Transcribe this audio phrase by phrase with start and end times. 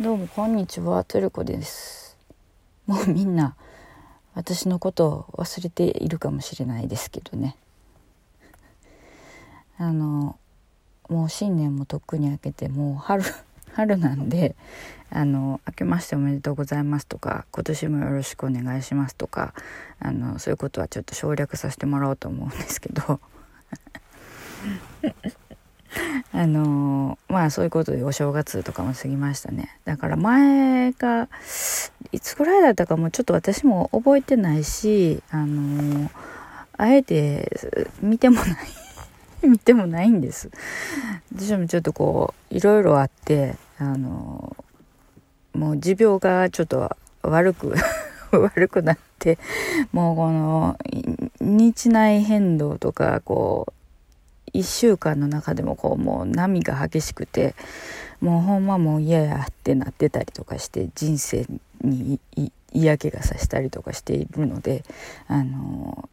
[0.00, 2.16] どうもこんにちは、トルコです。
[2.86, 3.54] もうみんな
[4.34, 7.54] 私のことを忘れているかもしれないですけどね。
[9.76, 10.38] あの
[11.10, 13.24] もう新年もとっくに明けてもう春
[13.76, 14.56] 春なんで
[15.10, 19.52] あの明けましておめでとうございますとか今年もよろしくお願いしますとか
[19.98, 23.20] あのそういうことはちょっと省略させてもらおうと思うんですけど
[26.32, 29.76] あのまあそういうことでお正月とかも過ぎましたね。
[29.84, 31.28] だから前が
[32.12, 36.10] いつぐらいだったかもちょっと私も覚えてないしあの
[36.76, 38.46] あえて見てもない
[39.46, 40.50] 見てもないんです。
[41.34, 44.56] 私もちょっとこういろいろあってあの
[45.54, 47.74] もう持病がちょっと悪く
[48.32, 49.38] 悪くなって
[49.92, 50.78] もうこの
[51.40, 53.79] 日内変動とかこう
[54.54, 57.54] 1週間の中でもこうもう波が激しくて
[58.20, 61.46] もうほんまもう嫌やってなってたりとかして人生
[61.82, 62.20] に
[62.72, 64.84] 嫌気がさしたりとかしているので
[65.26, 66.08] あの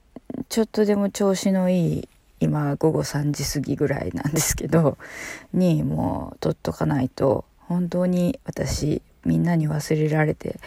[0.50, 4.98] ちょっとでも調子のいい今午後3時過ぎぐらいなんですけど
[5.54, 10.60] にもう取っとかないと本当に私みんなに忘れられて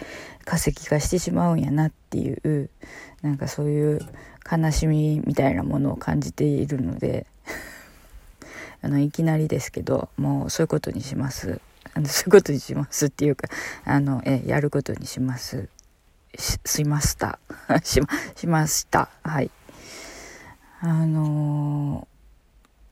[0.44, 2.68] 化石化してしまうんやなっていう
[3.22, 4.00] なんかそういう
[4.50, 7.26] 悲しみみたいなものを感じているので
[8.82, 11.60] あのいきなりですけどもうそういうことにします。
[11.92, 13.48] あのそういうことにしますっていうか
[13.84, 15.68] あのえやることにします。
[16.38, 17.38] ししました。
[17.82, 19.08] しましました。
[19.22, 19.50] はい。
[20.80, 22.06] あの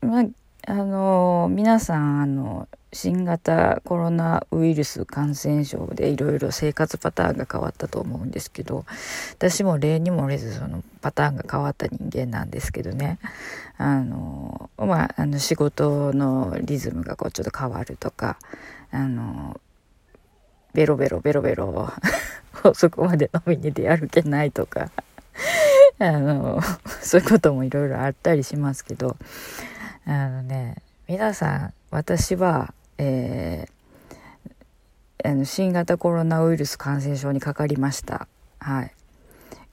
[0.03, 0.25] ー、まあ
[0.67, 8.85] あの皆さんあの新型コロナウイルス感染症でいろいろ生活パターンが変わったと思うんですけど
[9.33, 13.19] 私も例にもれずそのパターンが変わった人間なんですけどね。
[13.77, 18.39] あのまああの仕事のリズムがこうちょっと変わるとか
[18.91, 19.61] あの
[20.75, 21.93] ベロベロベロベロ
[22.75, 24.91] そこまで飲みに出歩けないとか
[26.01, 26.61] あの
[27.03, 29.17] そういうこともいろいろあったりしますけど
[30.11, 30.77] あのね、
[31.07, 38.29] 皆さん、私は、えー、あの新型コロナウイルス感染症にかかりました。
[38.59, 38.93] はい。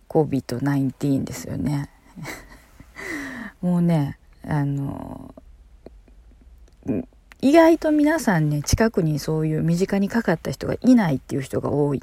[0.10, 1.90] COVID-19 ですよね。
[3.62, 5.34] もうね、あの、
[7.42, 12.02] 意外と皆さんね、近くにそういう身近にかかった人がいないっていう人が多い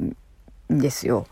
[0.72, 1.26] んですよ。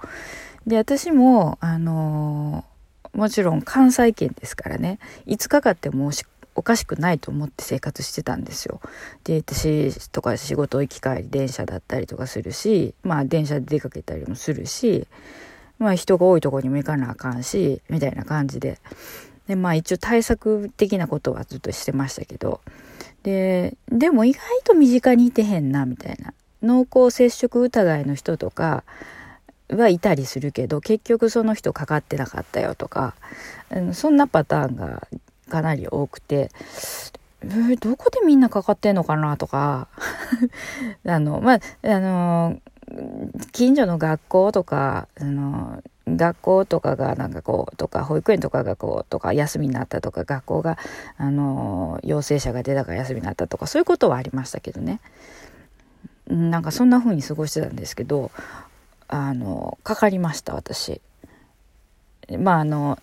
[0.66, 2.64] で、私も、あの
[3.12, 6.12] もちろん関西圏ですからね、いつかかっても
[6.54, 8.80] おかしくないと思って生活してたんですよ。
[9.24, 15.06] で私とか仕事行き帰り電車だったりとかするしまあ電車で出かけたりもするし
[15.78, 18.78] まあ人が多いとこにも行かなあかんしみたいな感じで。
[19.48, 22.60] でまあ一応対策的なことはずっとしてましたけど。
[23.22, 26.32] ででも意外と身近にいてへんなみたいな。
[26.62, 28.84] 濃厚接触疑いの人とか
[29.70, 33.14] はいたりするけど結局その人かかってなかったよとか
[33.92, 35.06] そんなパターンが
[35.50, 36.50] かなり多くて、
[37.42, 39.88] えー、どこでみんなかかってんのかなとか
[41.06, 42.58] あの、まあ、あの、
[43.52, 45.82] 近所の学校とか、あの、
[46.16, 50.78] 学校とかがなんかこうとか保育園とかがこうとか休みになったとか学校が
[51.16, 55.00] あの陽性者が出たから休みになったとかそういうことはありましたけどね。
[56.26, 58.30] なんかそんな風に過ごしてたんですけど
[59.08, 61.00] あのかかりました私。
[62.38, 62.98] まああの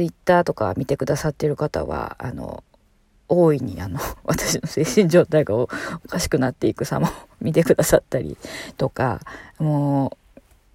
[0.00, 2.64] ツイッターとか見てくださってる方はあの
[3.28, 5.66] 大いにあの 私の精神状態がお
[6.08, 7.12] かしくなっていく様を
[7.42, 8.38] 見てくださったり
[8.78, 9.20] とか
[9.58, 10.16] も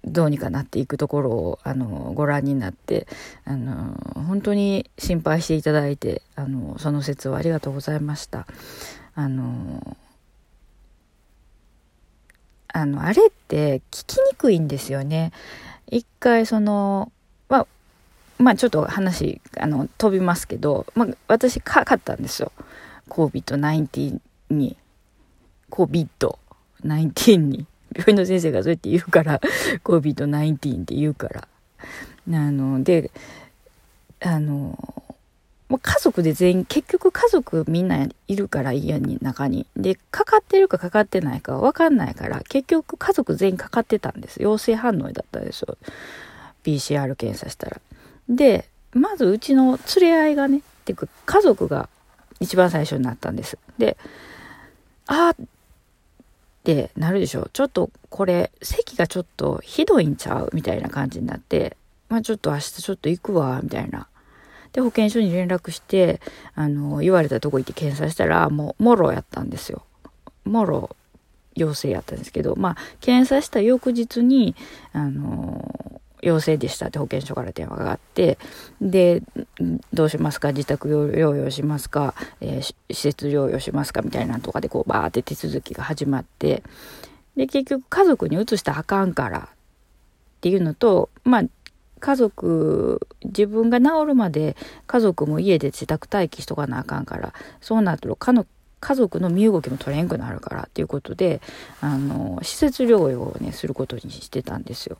[0.04, 3.08] うどうにかなっていくところをあのご覧になって
[3.44, 3.96] あの
[4.28, 8.46] 本当に心配していただいてあのその説はありがとうございました。
[9.16, 9.96] あの
[12.68, 15.32] あのあれって聞きにくいんですよね。
[15.90, 17.10] 一回その
[17.48, 17.66] まあ
[18.38, 22.52] まあちょっと話、あの、飛びますけど、まあ私かかったんですよ。
[23.08, 24.76] COVID-19 に。
[25.70, 27.66] COVID-19 に。
[27.94, 29.40] 病院の先生がそうやって言うから、
[29.84, 31.48] COVID-19 って言うから。
[32.28, 33.10] あの、で、
[34.20, 34.78] あの、
[35.68, 39.66] まあ家族で全員、結局家族みんないるから家に中に。
[39.76, 44.42] で、かかってるかかかってないかわかんないから、結局家族全員かかってたんです。
[44.42, 45.78] 陽性反応だったでしょ。
[46.64, 47.80] PCR 検査したら。
[48.28, 51.88] で、まずうちの連れ合いがね、っていうか家族が
[52.40, 53.58] 一番最初になったんです。
[53.78, 53.96] で、
[55.06, 55.46] あーっ
[56.64, 57.48] てなるでしょ。
[57.52, 61.76] ちょっとこれ、席がちょっとひどいんちゃうみたいな感じになって、
[62.08, 64.08] まあちょっと明日ちょっと行くわ、みたいな。
[64.72, 66.20] で、保健所に連絡して、
[66.54, 69.84] あの、言われたとこ行って検査したら、もう、もろやったんですよ。
[70.44, 70.94] もろ
[71.54, 74.54] 陽性やったんですけど、まあ、検査した翌日に、
[74.92, 78.38] あの陽性でしたって保健所から電話があって
[78.80, 79.22] で
[79.92, 80.52] どうしますか？
[80.52, 84.02] 自宅療養しますか、えー、施設療養しますか？
[84.02, 86.62] みたいなとかでこうバーって手続きが始まって。
[87.36, 89.48] で結局家族に移したらあかんからっ
[90.40, 91.42] ていうのとまあ
[92.00, 94.56] 家族自分が治るまで
[94.86, 98.46] 家族も家で自宅待機しとかなあかんからそうなるとかの
[98.80, 101.42] 家族の身動きも取れんくなるからっていうことで
[101.82, 104.96] あの施設療養をねすることにしてたんですよ。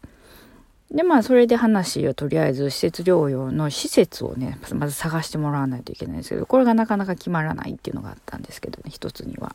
[0.90, 9.54] でまあそれで話をとりあえず施設療養の施設をねまず探してもらわないといけないんですけどこれがなかなか決まらないっていうのがあったんですけどね一つには。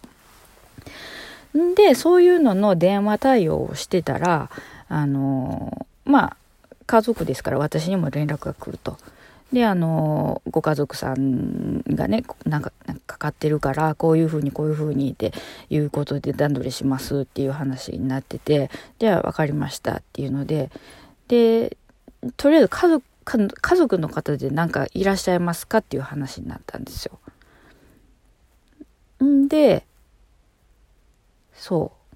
[1.76, 4.50] でそういうのの電話対応をしてたら
[4.88, 6.38] あのまあ
[6.86, 8.98] 家族ですから私にも連絡が来ると。
[9.54, 12.72] であのご家族さんがねなんか
[13.06, 15.34] かかってるからこういうふうにこういうふうにって
[15.70, 18.70] いうことで段取りしますっていう話になってて
[19.00, 20.72] では分かりましたっていうので
[21.32, 21.78] で
[22.36, 27.20] とりあえず家族家族の方で何かいらっしゃいますかっていう話になったんですよ。
[29.24, 29.86] んで
[31.54, 32.16] そう。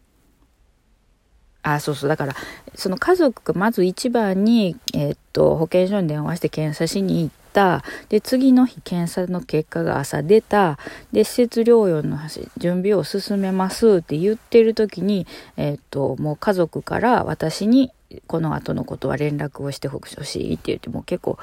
[1.63, 2.09] あそうそう。
[2.09, 2.35] だから
[2.73, 7.85] その家族がまず一番に、えー、っと保健所に電話して検査しに行った。
[8.09, 10.77] で次の日検査の結果が朝出た。
[11.13, 12.18] で施設療養の
[12.57, 15.25] 準備を進めますって言ってる時に、
[15.56, 17.94] えー、っともう家族から私に
[18.28, 21.38] この後のことは連絡をしてほしいって言っても結構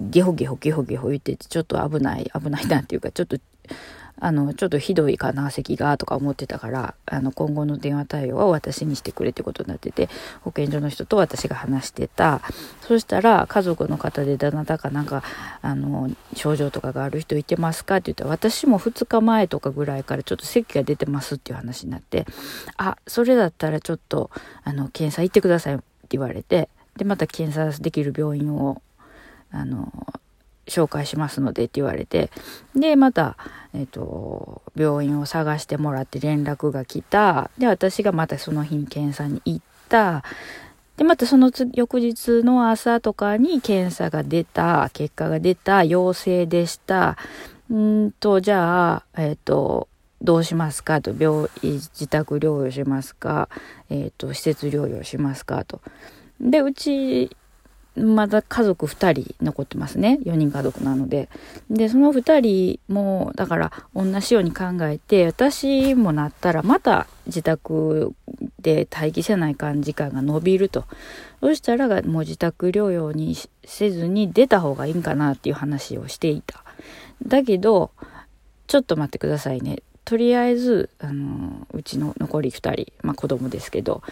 [0.00, 3.36] ギホギホギホギホ言っててちょっと危ない危ないなっていうかちょっと
[4.20, 10.08] あのちょっとひどいかな咳がとか思ってたからあの今後の電話対応は私にしてくれってことになってて
[10.42, 12.40] 保健所の人と私が話してた。
[12.82, 15.22] そしたら家族の方でどなたかなんか
[15.62, 17.96] あの症状とかがある人いてますか？
[17.96, 22.26] って言ったら私も2日前とかぐらいからちょっと咳が出てますっていう話になって
[22.76, 24.30] あそれだったらちょっと
[24.64, 28.82] あの検査行ってくださいって言われてでまた検査できる病院を
[29.50, 29.92] あの
[30.68, 32.30] 紹介しますのでって言われて
[32.74, 33.36] でまた、
[33.74, 37.50] えーと、病院を探してもらって連絡が来た。
[37.58, 40.24] で私がまたその日に検査に行った。
[40.96, 44.90] でまたその翌日の朝とかに検査が出た。
[44.92, 45.84] 結果が出た。
[45.84, 47.16] 陽性でした。
[47.70, 49.88] うんとじゃあえっ、と
[50.22, 51.14] どうしますかと。
[51.16, 53.48] 病自宅療養しますか、
[53.90, 55.80] えーと施設療養しますかと。
[56.40, 57.36] でうち
[57.98, 60.18] まだ家族2人残ってますね。
[60.22, 61.28] 4人家族なので。
[61.70, 68.14] でその2人もだから同じように考えて私もなったらまた自宅
[68.60, 70.84] で待機せないかん時間が延びると。
[71.40, 76.64] そしたらもう自宅療養にせずに出た方がいいんかなっていう話をしていた。
[77.26, 77.90] だけど
[78.66, 79.82] ちょっと待ってくださいね。
[80.04, 84.02] とりあえず、あのうちの残り2人、まあ子供ですけど、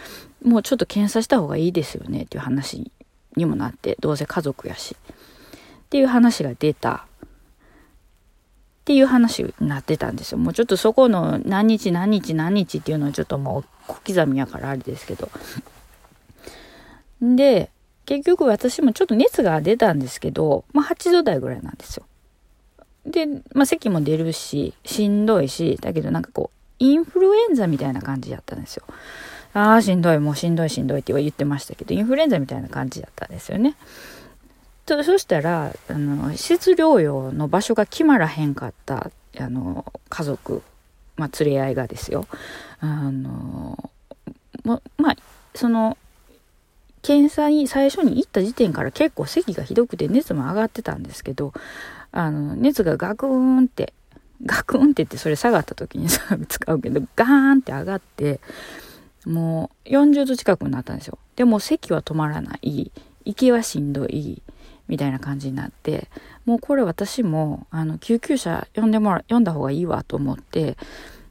[0.43, 2.91] もうちょっと検査した方がいいですよねっていう話
[3.37, 4.95] にもなってどうせ家族やし。
[5.05, 7.05] っていう話が出た。
[7.05, 7.07] っ
[8.85, 10.37] ていう話になってたんですよ。
[10.37, 15.29] もうちょっとそこの何日何日何日っていうのはちょっともう小刻みやからあれですけど。
[17.21, 17.69] で
[18.05, 22.05] 結局私もちょっと熱が出たんですけど、まあ、8度台ぐらいなんですよ。
[23.05, 28.83] で、まあ、咳も出るししんどいしだけどなんかこうインフルエンザみたいな感じやったんですよ。
[29.57, 33.75] ああ、しんどい、もうしんどいしんどいって言ってましたけど、インフルエンザみたいな感じだったんですよね。
[34.85, 39.09] とそしたら、あの、施設療養の場所が決まらへんかった、
[39.39, 40.61] あの、家族、
[41.15, 42.27] まあ、連れ合いがですよ。
[42.81, 43.89] あの、
[44.63, 45.15] ま、まあ、
[45.55, 45.97] その、
[47.01, 51.51] 検査に最初に行った時点から結構咳がひどくて熱も上がってたんですけど、
[52.11, 53.93] あの、熱がガクーンって、
[54.45, 58.39] ガクーンって言ってそれ下がった時に使うけど、ガーンって上がって、
[59.27, 61.17] もう40度近くになったんですよ。
[61.35, 62.91] でも席は止まらない。
[63.25, 64.41] 息はしんどい。
[64.87, 66.07] みたいな感じになって、
[66.45, 70.77] もうこれ私も、あの、救急車呼んでもら、呼んだ方がいいわと思って、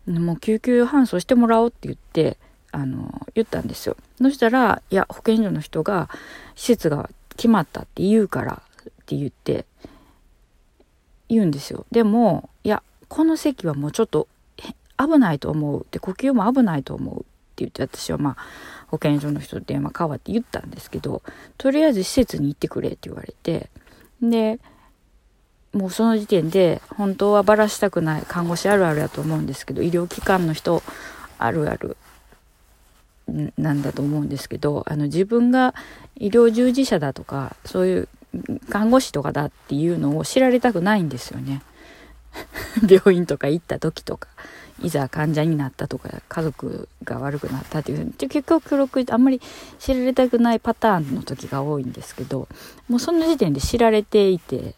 [0.06, 2.36] もう救急搬送してもらおうって言って、
[2.70, 3.96] あの、言ったんですよ。
[4.20, 6.10] そしたら、いや、保健所の人が、
[6.54, 9.64] 施設が決まったって言うからって言って、
[11.28, 11.86] 言うんですよ。
[11.90, 14.28] でも、いや、この席はもうちょっと
[14.98, 15.86] 危ないと思う。
[15.90, 17.24] で、呼吸も危ないと思う。
[17.64, 18.36] 言って私はまあ
[18.88, 21.22] 保健所の人と電話変わって言ったんですけど
[21.58, 23.70] とりあえず施設に行ってくれって言われて
[24.22, 24.58] で
[25.72, 30.82] もうその時点で本当はばらしたくない看護師あるあるやと思うんですけど医療機関の人
[31.38, 31.96] あるある
[33.58, 35.74] なんだと思うんですけどあの自分が
[36.16, 38.08] 医療従事者だとかそういう
[38.70, 41.62] 看護師とかだっていうのを知られたくないんですよね。
[42.88, 44.28] 病院とか行った時とか
[44.82, 49.40] いざ患者になったとか家族が悪くなったっていう結局記録あんまり
[49.78, 52.48] 知られたくないパターンの時が多いんですけど
[52.88, 54.74] もうその時点で知られていて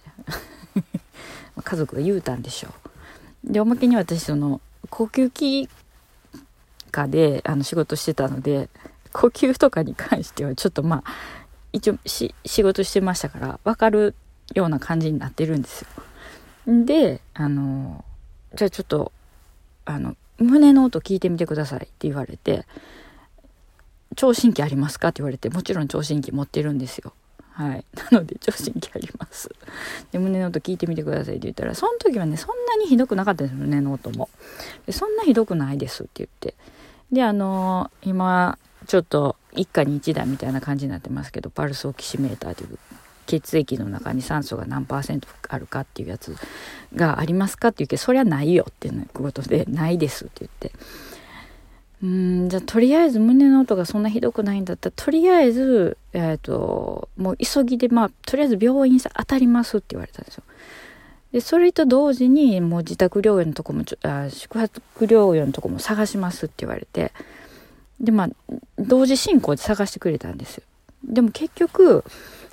[1.62, 2.68] 家族が言うたんでしょ
[3.46, 3.52] う。
[3.52, 5.68] でおまけに私その呼吸器
[6.90, 8.68] 科であの仕事してたので
[9.12, 11.12] 呼吸とかに関してはちょっとまあ
[11.72, 14.14] 一応仕事してましたから分かる
[14.54, 15.82] ような感じになってるんです
[16.66, 16.84] よ。
[16.84, 18.04] であの
[18.54, 19.12] じゃあちょっと
[19.88, 22.66] あの胸の音聞いてみてくださいって言われて
[24.16, 27.12] 聴診器ありますかって言われてもちろん聴診器持ってるんですよ。
[27.52, 27.84] はい。
[28.12, 29.50] なので、聴診器あります。
[30.12, 34.28] で、胸の音聞いてみてくださいって言ったら、その時はね、そんなにひどくなかったです、胸の音も。
[34.86, 36.54] でそんなひどくないですって言って。
[37.10, 42.78] で、あのー、今、ちょっと一家に一台みたいな感じになってますけど、パルスオキシメーターという
[43.28, 46.34] 血液の中に酸素が何パーセントあるかっていうやつ
[46.96, 50.72] がありますかって言うけど、そりゃないよっていうことで、ないですって言って。
[52.02, 60.44] うんじゃあとりあえず胸の音がそんなひどくないんだったらとりあえず、えーと、もう急ぎでまあとりあえず病院さ当たりますって言われたんですよ。
[61.32, 67.12] でそれと同時にもう自宅療養のとこもちょあ宿泊療養のとこも探しますって言われて
[68.00, 68.28] でまあ
[68.78, 70.62] 同時進行で探してくれたんですよ。
[71.04, 72.04] でも結局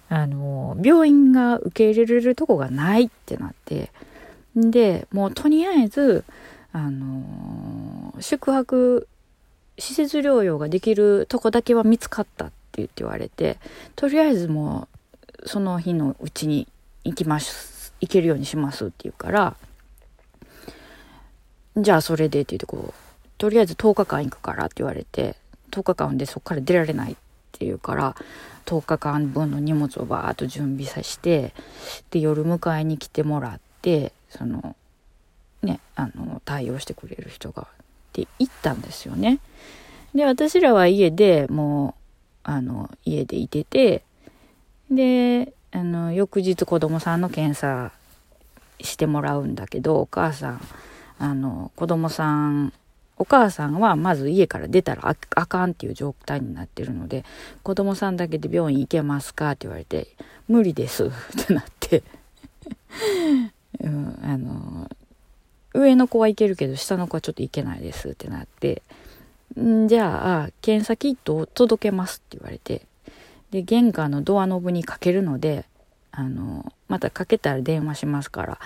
[0.09, 3.91] あの病院が受け入れるとこがないってなって。
[4.55, 6.23] でもうとりあえず
[6.71, 9.07] あの宿泊
[9.77, 13.57] 施設療養ができるとこだけは見つかったって言って言われて
[13.95, 14.87] とりあえずも
[15.43, 16.67] うその日のうちに
[17.03, 19.55] 行きます行けるようにしますって言うから
[21.77, 22.93] じゃあそれでって言ってこう
[23.37, 25.35] とりあえず10日間行くからって言われて
[25.71, 27.15] 10日間でそこから出られないっ
[27.51, 28.15] て言うから
[28.65, 31.53] 10日間分の荷物をバーッと準備させて
[32.11, 34.75] で夜迎えに来てもらってその
[35.61, 37.65] ねあの対応してくれる人がっ
[38.13, 39.39] て行ったんですよね。
[40.13, 41.93] で私らは家でもう
[42.43, 44.03] あの家でいてて
[44.89, 47.91] であの翌日子供さんの検査
[48.79, 50.61] してもらうんだけどお母さん
[51.19, 52.73] あの子供さん
[53.17, 57.23] お母さんはまず家から出たらああかんっていう状態になってるので
[57.63, 59.51] 子供さんだけで病院行けますか？
[59.51, 60.07] って言われて
[60.47, 61.11] 無理です っ
[61.45, 62.03] てなって。
[63.81, 64.89] うん、あの
[65.73, 68.09] 上の子はいけるけど下の子はちょっといけないです。
[68.09, 68.81] ってなって。
[69.59, 72.81] んじゃあ検査キットを届けますって言われて。
[73.51, 75.65] で玄関のドアノブにかけるので
[76.11, 78.59] あのまたかけたら電話しますから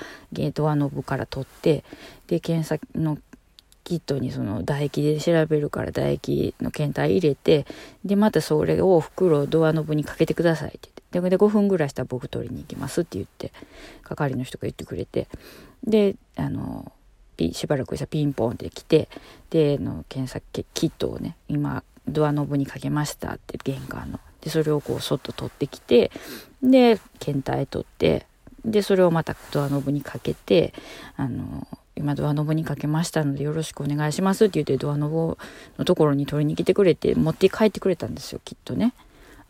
[0.54, 1.84] ドアノブから取って
[2.28, 3.18] で検査の
[3.90, 7.66] キットにその唾液で調べるから唾液の検体入れて
[8.06, 11.00] でまたそれを袋をドアノブにかけてくださいって言って。
[11.12, 13.52] で5分ぐらいしたら僕取りに行きますって言って
[14.04, 15.28] 係の人が言ってくれて。
[15.84, 16.92] であの
[17.54, 19.08] しばらくしたらピンポンって来て
[19.50, 20.42] での検査
[20.74, 24.20] キットをね今ドアノブにかけましたって玄関の。
[24.42, 26.12] でそれをこうそっと取ってきて
[26.62, 28.28] で検体取って
[28.66, 30.74] でそれをまたドアノブにかけて
[31.16, 31.68] あの
[32.00, 35.38] 今ドアノブにかけましたのでよろしくお願いしますって言ってドアノブ
[35.78, 38.94] のところに取りに来てくれて持って帰ってくれたんですよきっとね。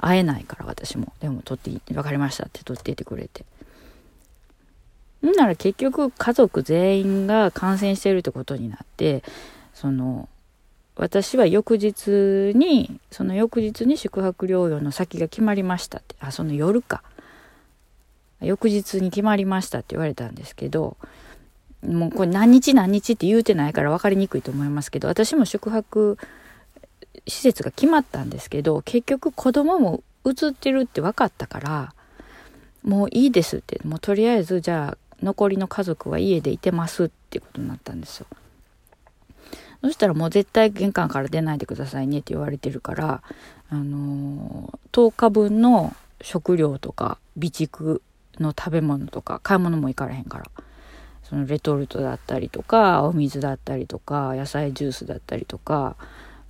[0.01, 1.13] 会えないから私も。
[1.19, 3.45] でも取って分かりましたって取っていてくれて。
[5.21, 9.21] んなら結局家族全員が感染してるってことになって
[9.73, 10.29] その
[10.95, 17.03] 私は翌日にその翌日に宿泊療養の先が決まりましたってあその夜か。
[18.41, 20.95] 翌日に決まりましたって言われたんですけど
[21.85, 26.17] もうこれ何日何日って言うてないから分かりにくいと思いますけど私も宿泊
[27.27, 31.93] 施設が決まったんですけど結局子供も移ってるって分かったから
[32.83, 38.27] もういいですってもうとりあえずじゃあ残りの家族は家でいてますってことになったんですよ。
[39.81, 43.21] そしたらもう絶対玄関から出ないでくださいねって言われてるから、
[43.69, 48.01] あのー、10日分の食料とか備蓄
[48.39, 50.45] の食べ物とか買い物も行かれへんから。
[51.29, 55.95] そのレトルトだったりとかお水だったりとか野菜ジュースだったりとか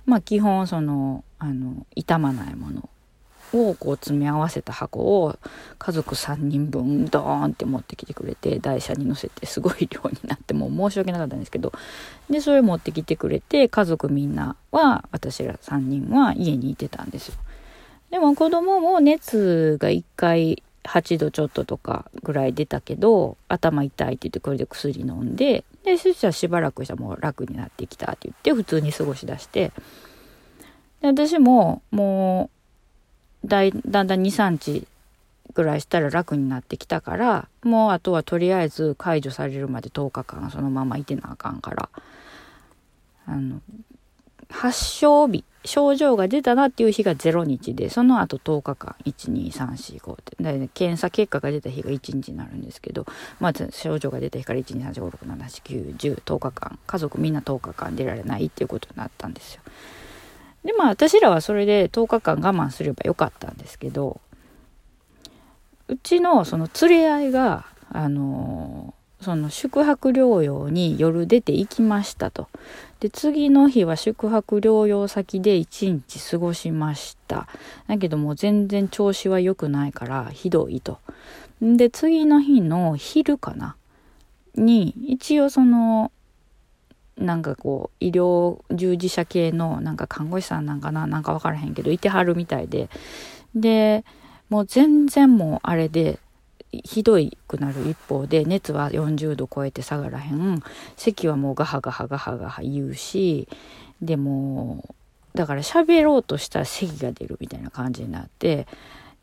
[0.06, 2.88] まあ基本そのあの傷まないもの
[3.52, 5.36] をこう詰め合わせた箱を
[5.78, 11.72] 家族3人分ドーンって持ってきてくれて台車に乗せてすごい量になってもう申し訳なかったんですけど
[12.30, 17.34] でそれ持ってきてくれて家族みんなは私ら3人は家にいてたんですよ。
[18.10, 29.72] でも子供も熱が1回8度ちょっととかぐらい出たけど頭痛いって言ってこれで薬飲んででそしたらしばらくしたらもう楽になってきたって言って普通に過ごしだして。
[31.00, 32.50] で私もも
[33.44, 34.86] うだいだんだん23日
[35.54, 41.88] ぐらいしたら楽になってきたからもうあとはとりあえず解除されるまで10日間そのままいてなあかんから。
[43.26, 43.60] あの
[44.50, 53.04] 発症日症状が出たなっていう日が0日でその後10日間12345ってだ検査結果が出た日が1日になるんですけど
[53.40, 59.62] まず症状が出た日から1、2、3、4、5、6、7、8、9、10、10日間家族みんな10日間出られないっていうことになったんですよ。
[60.64, 64.20] でまあ私らはそれで10日間我慢すればよかったんですけど
[65.88, 72.48] うちのその連れ合いがあのその宿泊療養に夜出て行きましたと。
[73.00, 77.48] で、次の日は宿泊療養先で一日過ごしました。
[77.88, 80.98] だけども全然調子は良くないからひどいと。
[81.62, 83.76] で、次の日の昼かな？
[84.54, 86.12] に、一応その、
[87.16, 91.06] なんかこう、医療従事者系のなんか看護師さんなんかな？
[91.06, 92.88] なんかわからへんけど、いてはるみたいで。
[93.54, 94.04] で、
[94.48, 96.18] もう全然もうあれで、
[96.72, 100.62] ひどいくなる一方で熱は40度超えて下がらへん
[100.96, 103.48] 咳はもうガハガハガハガハ言うし
[104.00, 104.94] でも
[105.34, 108.66] だから喋ろうとしたら咳が出るみたいな感じになって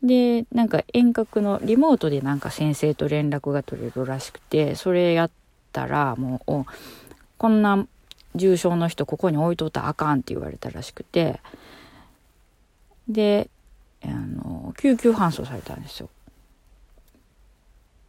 [0.02, 5.30] でなんか遠隔のリモートでなんか先生と連絡が取れるらしくてそれやっ
[5.72, 6.64] たらもう
[7.36, 7.86] こんな
[8.34, 11.40] 重症の人ここに置いとったらあかんって言われたらしくて
[13.08, 13.48] で
[14.04, 16.08] あの救急搬送されたんですよ。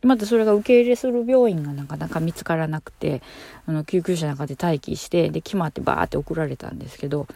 [0.02, 3.22] またそれが受け入れする病院がなかなか見つからなくて
[3.66, 7.28] あの救急車の中で待機してで決まってバーって送られたんですけど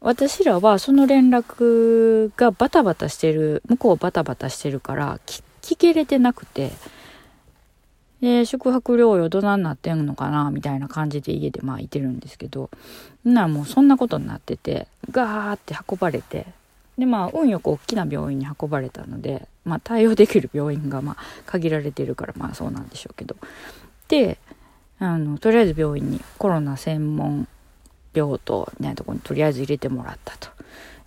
[0.00, 6.72] 私らはその連絡がバタバタしてる向こうバタバタしてるから聞けれてなくて
[8.20, 12.70] で宿泊療養どないなってんのかなみたいな感じで家でまあいてるんですけど
[13.24, 16.46] なもうそんなことになっててガーって運ばれて
[17.02, 21.16] でまあ運よく大きな病院に運ばれたので、まあ、対応できる病院がま
[21.46, 23.34] 限られてるからまあそうなんでしょうけど
[24.06, 24.38] で
[25.00, 27.48] あのとりあえず病院にコロナ専門
[28.14, 30.48] 病棟みたいなとこにとりあえず入れてもらったと。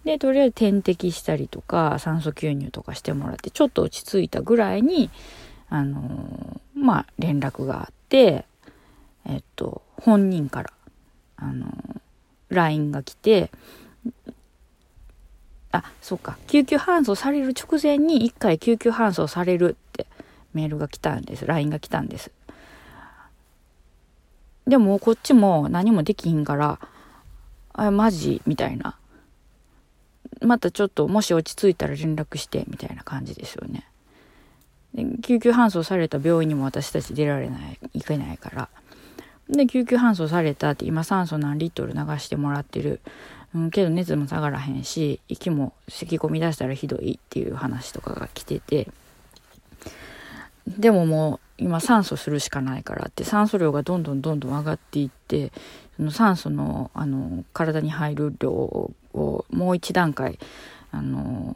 [0.03, 5.09] でとりあえず点滴したりとか酸素吸入とかしてもらってちょっと落ち着いたぐらいに
[5.69, 8.43] あのまあ連絡があって
[9.25, 10.73] えっと本人から
[11.37, 11.67] あの
[12.49, 13.49] LINE が来て
[15.75, 16.37] あ、そうか。
[16.47, 20.07] 救急搬送される直前に1回救急搬送されるって
[20.53, 21.45] メールが来たんです。
[21.45, 22.31] LINE が来たんです。
[24.67, 26.79] でもこっちも何もできひんから、
[27.73, 28.41] あ、マジ？
[28.45, 28.97] みたいな。
[30.41, 33.87] またちょっともし落ち着いたら連絡してみたいな感じですよね。
[35.21, 38.69] 救急搬送された病院にも私たち出られない、行けないから。
[39.49, 43.01] で、救急搬送されたって今酸素何リットル流してもらってる。
[43.55, 48.89] うん、けど熱も下がらへんし息も咳込み出したらひどいっていう話とかが来てて
[50.67, 55.53] でももう今酸素するしかないからって酸素量がどんどんどんどん上がっていって
[55.95, 58.91] その酸素のあの体に入る量を
[59.49, 60.37] もう一段階
[60.91, 61.55] あの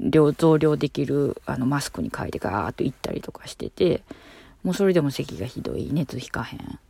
[0.00, 4.02] 量増量できるあのマスクに変えてガーッといったりとかしてて
[4.64, 6.80] もうそれでも咳がひどい熱引かへん。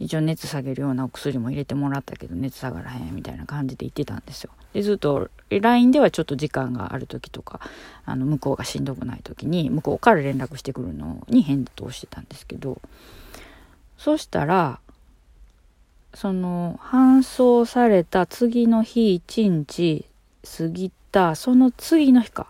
[0.00, 4.50] 一応熱下げるようなお薬も入れてもらったけど熱下がらへんみたいな感じで言ってたんですよ。
[4.72, 7.60] でずっと LINE ではちょっと時間がある時とか
[8.04, 12.80] あの向こうがしんどくない時に向こうから連絡してくるのに返答してたんですけど
[13.96, 14.78] そしたら
[16.14, 20.04] その搬送された次の日1日
[20.58, 22.46] 過ぎたその次の日か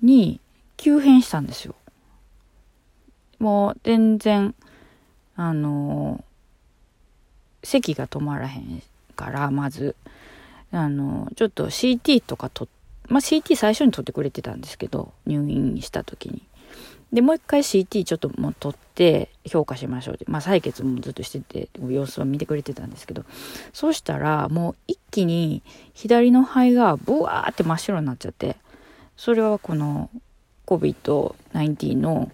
[0.00, 0.40] に
[0.76, 1.74] 急変したんですよ。
[3.38, 4.54] もう全然
[5.36, 6.24] あの
[7.62, 8.82] 咳が止まらへん
[9.16, 9.96] からまず。
[10.72, 12.66] あのちょっと CT とかと
[13.08, 16.42] まあ CT 最初に取ってくれてたんですけど入院した時に。
[17.12, 20.24] でもう一回 CT ちょっともう取って評価しましょうって。
[20.28, 23.24] まあ採血もずっとしてて様子を見てくれてたんですけど。
[23.74, 28.56] そうしたらもう一気に左の肺がブワーって真っ白になっちゃって
[29.18, 30.08] それはこの
[30.66, 32.32] COVID-19 の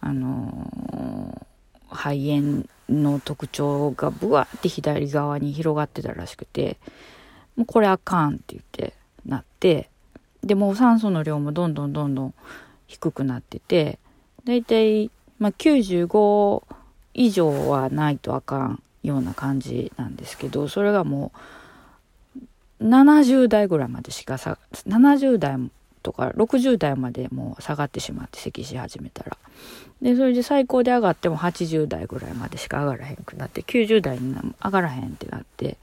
[0.00, 6.78] あのー、肺炎の特徴がブワーって左側に広がってたらしくて
[7.56, 8.94] もうこれあかんって言って
[9.26, 9.88] なって
[10.42, 12.34] でもう酸素の量もどんどんどんどん
[12.86, 13.98] 低くなってて
[14.44, 16.62] だいたい、まあ、95
[17.14, 21.32] 以上はないとあかんような感じなんですけどそれがも
[22.80, 25.56] う70代ぐらいまでしかさ70代
[26.04, 29.36] とか60代までもう下がってしまって咳し始めたら。
[30.02, 35.78] でそれで最高で上がっても80代ぐらいまでしか上がらへんくなって90代に上がらへんってなって。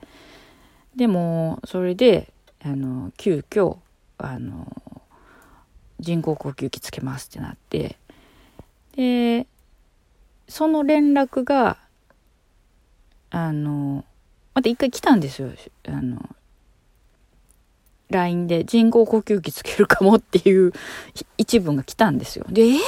[0.96, 2.32] でもそれで
[2.64, 3.78] あの急遽
[4.20, 4.68] あの
[6.00, 7.98] 人工呼吸器つけますってなって。
[8.96, 9.48] で
[10.48, 11.78] その連絡が
[13.32, 14.06] あの
[14.54, 15.50] また一回来たんですよ。
[15.88, 16.30] あの
[18.12, 20.74] LINE で人工呼吸器つけるかもっていう
[21.38, 22.46] 一文が来たんですよ。
[22.50, 22.80] で、えー、っ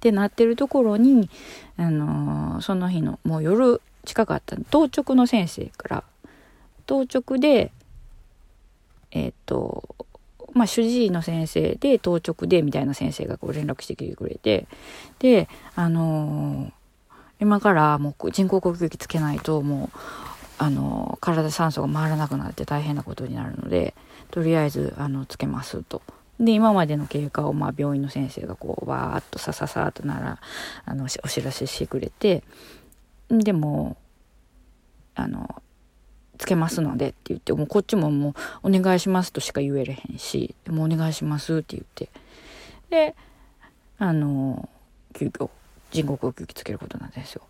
[0.00, 1.30] てなってるところに、
[1.76, 6.04] あのー、その日のもう夜近かった当直の先生から
[6.86, 7.72] 当直で
[9.12, 9.96] えっ、ー、と
[10.52, 14.66] まあ主治医の先生で当直でみたいな先生がこう連絡してきてくれて
[15.18, 16.72] であのー、
[17.40, 19.98] 今からもう人工呼吸器つけないともう
[20.58, 23.94] あの体酸素が回らなくなって大変なことになるので
[24.34, 26.02] とりあえずあのつけますと。
[26.40, 30.40] で今までの経過をまあ病院の先生がこうわーっとさささっとなら
[30.84, 32.42] あのお知らせしてくれて
[33.28, 33.96] でも
[35.14, 35.62] あの
[36.36, 42.10] つけますのでって言ってもうこっちももうお願いしますとしか言えれへんしもうお願いしますって言って
[42.90, 43.14] で
[43.98, 44.68] あの
[45.12, 45.48] 急遽
[45.92, 47.42] 人工呼吸器つけることなんですよ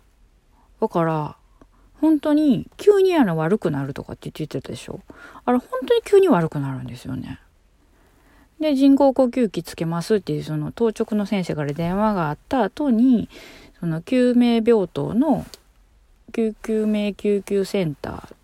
[0.79, 1.35] だから
[2.01, 4.99] 本当に急にあの悪くなるとかって言ってたでしょ？
[5.45, 7.39] あれ本当に急に悪くなるんですよね。
[8.59, 13.27] で人工呼吸器つけますっていうその当直の先生から電話があった後に
[13.79, 15.45] その救命病棟の
[16.31, 18.34] 救急命救急センター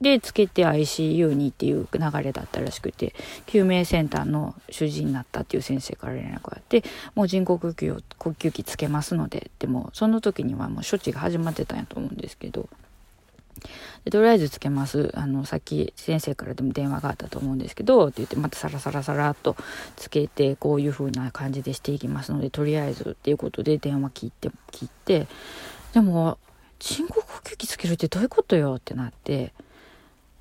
[0.00, 3.14] でつけて ICU にっていう流れだったらしくて
[3.46, 6.82] 救命センターの主治医になったっていう先生から連絡があって
[7.14, 12.68] もう人工呼吸を呼吸器つけますのででもその時にはもう処置が始まってたんやと思うんですけど
[14.04, 19.54] でとりあえずつけますあのさっき先生からでも電話があったと思うんですけどって言ってまたサラサラサラっと
[19.96, 25.26] つけてこういう風な感じでしていきますのでとりあえずっていうことで電話聞いて聞いて
[25.92, 26.38] でも
[26.78, 29.52] 人工呼吸器つけるってどういうことよってなって。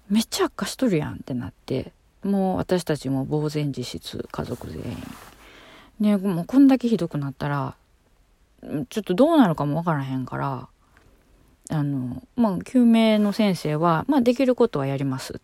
[0.09, 1.91] めっちゃ悪化しとるやんってなって
[2.23, 4.97] もう私たちも呆然自失家族全員。
[5.99, 7.75] ねもうこんだけひどくなったら
[8.89, 10.67] ちょっとどうなるかもわからへんから
[11.69, 15.39] あのまあ救命の先生はまあできることはやりますっ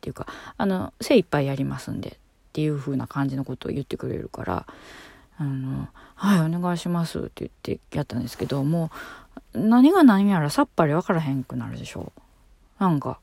[0.00, 2.12] ていうかあの精一杯やりますんでっ
[2.52, 4.66] ていう風な感じのことを言ってくれるから
[5.38, 8.90] あの「はいお願いします」って言ってやったんですけども
[9.54, 12.12] う何が何やらさっぱり分からへんくなるでしょ。
[12.78, 13.18] なんか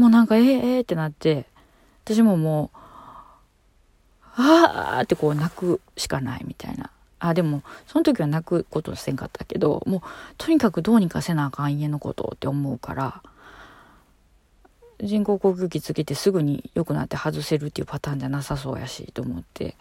[0.00, 1.44] もうなんか、えー、えー、ってなって、
[2.06, 2.78] 私ももう、
[4.36, 6.90] あーってこう泣くしかないみたいな。
[7.18, 10.00] あ、でも、その時は泣くことせんかったけど、もう、
[10.38, 13.22] とにかくどうにかせなあかん家のことって思うから、
[15.02, 19.76] 人工呼吸器つけてすぐに良くなって外せるっていうパターンじゃなさそうやしと思って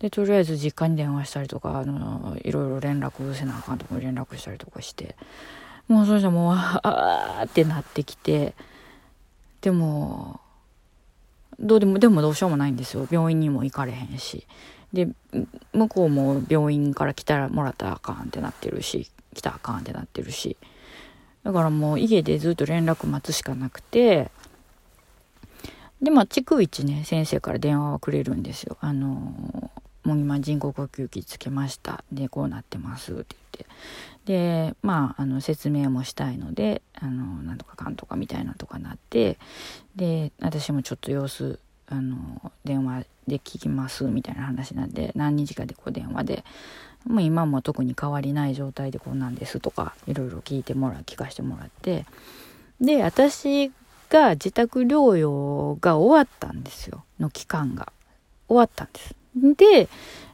[0.00, 5.14] でとりあえず実家に電話したりとかあのいろいろ連絡せなあかんとこ連絡したりとかして
[5.88, 8.54] もうそれじゃもうああってなってきて
[9.60, 10.40] でも
[11.58, 13.06] どうでもでもどうしようもないんですよ。
[13.10, 14.46] 病院にも行かれへんし。
[14.92, 15.08] で
[15.72, 20.56] 向こうも病院から来たらもらったらあかんってなってるし来たらあかんってなってるし。
[21.44, 24.30] だからもう家でずっと連絡待つしかなくて。
[26.02, 28.76] でまあ逐一ね先生から電話はくれるんですよ。
[28.80, 29.70] あの
[30.04, 32.04] もう今人工呼吸器つけました。
[32.12, 33.66] でこうなってますって言って。
[34.26, 39.38] でまああの説明もしたいのであのなんとかかんとかみたいなとかなって
[39.94, 41.58] で私もちょっと様子
[41.88, 46.44] あの電話で聞きますみたいな話なんで何日かでこう電話で
[47.06, 52.04] もう今も特に変わりない状態でこんなんですとかいろいろ聞いてもらう聞かせてもらって
[52.80, 53.70] で私
[54.10, 57.92] が自宅療養が終わったんですよの期間が。
[58.48, 59.14] 終わったんです。
[59.56, 59.88] で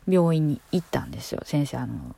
[0.08, 1.42] 病院に行ったんですよ。
[1.44, 2.14] 先生あの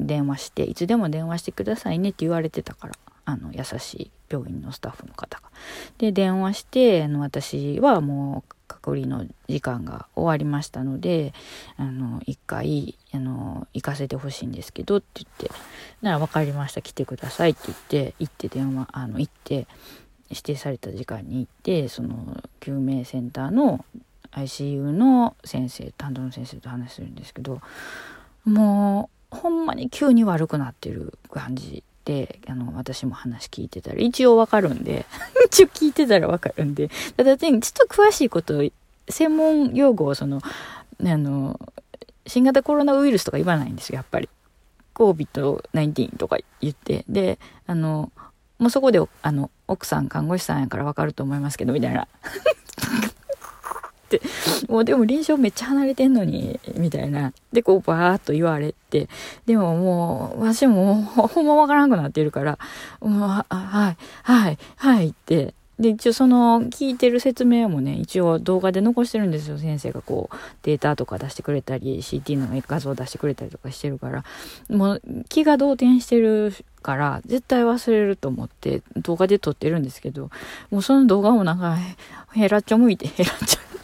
[0.00, 5.50] 電話していつでも電話してくださいねって言われてたからあの優しい病院のスタッフの方が。
[5.98, 11.32] で電話してあの私はもう隔離の時間が終わりましたので
[11.76, 15.50] あの一回あの行かせてほしいんですけどって言って
[16.02, 19.66] 「なら分かりました来てください」って言って行って電話あの行って
[20.28, 23.84] 指定された時間に行ってその救命センターの
[24.32, 27.60] ICU の先生担当の先生と話するんですけど
[28.44, 35.04] もうほんまに急に悪くなってる感じで、あの、私も話聞いてたら、一応わかるんで、
[35.46, 38.62] 一応聞いてたらわかるんで、ただ、ちょっと詳しいこと、
[39.08, 41.60] 専門用語をその、あの、
[42.26, 44.28] 新型コロナウイルスとか言わないんですよ、やっぱり。
[44.94, 47.04] COVID-19 とか言って。
[47.08, 48.10] で、あの、
[48.58, 52.08] もうそこで、あの、奥さん看護師さんやからわかると思いますけど、みたいな。
[54.06, 54.20] って
[54.68, 57.32] もうでも臨床めっちゃ離れてんのにみたいな。
[57.52, 59.08] でこうバーッと言われて
[59.46, 62.58] でももう私も ほんまわからんくなってるから
[63.00, 63.54] 「もうはい
[64.22, 65.54] はいはい」って。
[65.78, 69.58] で、一応その聞いてる説明もね、一応動画で残してるんですよ。
[69.58, 74.24] 先生がこうデータとか出してくれたり、CT の画像出してくれたりとかしてるから、
[74.70, 80.30] もう気が動転してるから絶対忘れると思って動画で撮ってるんですけど、
[80.70, 81.76] もうその動画もなんか
[82.32, 83.75] ヘラっちょ向いて、ヘラっちょ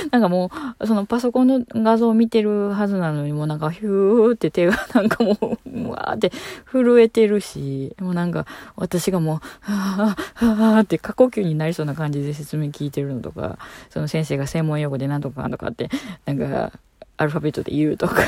[0.10, 6.32] なんかもう、そのパソコンの画像を見てるはずなのに、もうなんかヒューって手が なんかもう、うわーって
[6.70, 13.58] 震えてるし、もうなんか私がもう、はぁ、はぁって過呼吸になりそうな感じで説明聞いてるのとか、
[13.90, 15.90] その先生が専門用語で何とかとかって、
[16.26, 16.72] なんか、
[17.16, 18.22] アルファベットで言うとか。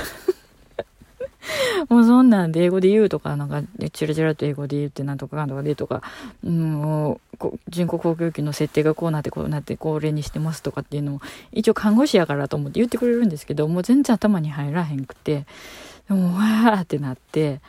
[1.88, 6.02] もうそんなんで英語で言うとか、なんか、チラチラと英語で言ってなんとかかんとかでとか、
[6.42, 11.20] もう、人工呼吸器の設定がこうなってこうなってこれにしてますとかっていうのを、
[11.52, 15.46] 一応看護師やからと思って言ってくれるんですけど、もう全然頭に入らへんくて、
[16.08, 17.60] もう、わーってなって、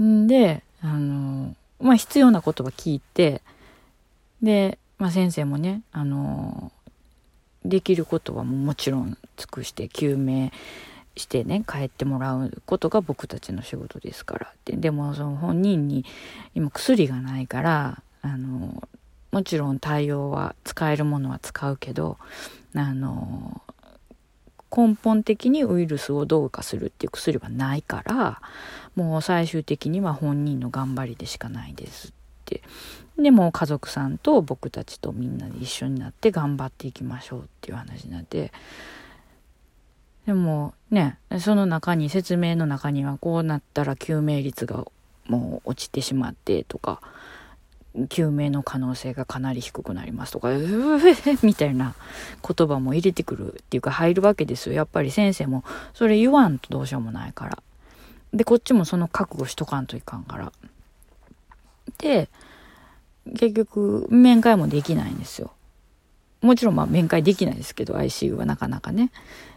[0.00, 3.42] んで、あの、まあ必要なことは聞いて、
[4.42, 6.70] で、まあ先生もね、あの、
[7.64, 10.52] できることはもちろん尽くして救命
[11.16, 14.46] してね帰ってもらうことが僕たちの仕事ですから。
[14.48, 16.04] ってでもその本人に
[16.54, 18.82] 今薬がないからあの
[19.32, 22.18] もちろん対応は使えるものは使うけど
[22.74, 23.60] あの
[24.74, 28.42] 根本的にウイルスをどうかするっていう薬はないから
[28.94, 32.10] もう最終的には本人の頑張りでしかないですっ
[32.44, 32.62] て。
[33.18, 38.52] でも家族さんと僕たちとみんなで一緒になって頑張っていきましょうっていう話になって
[40.26, 44.84] でもね、その中に、説明の中にはこうなったら救命率が
[45.26, 47.00] もう落ちてしまってとか、
[48.08, 50.50] 救命の可能性がかなり低くなりますとか、
[51.42, 51.94] みたいな
[52.46, 54.74] 言葉も入れてくるっていうか入るわけですよ。
[54.74, 57.62] やっぱり先生もそれ言わんとどうしようもないから。
[58.34, 60.52] で、こっちもその覚悟しとかんといかんから。
[61.98, 62.28] で、
[63.38, 65.52] 結局面会もできないんですよ。
[66.42, 69.10] もちろんまあ面会できないですけど ICU はなかなかね。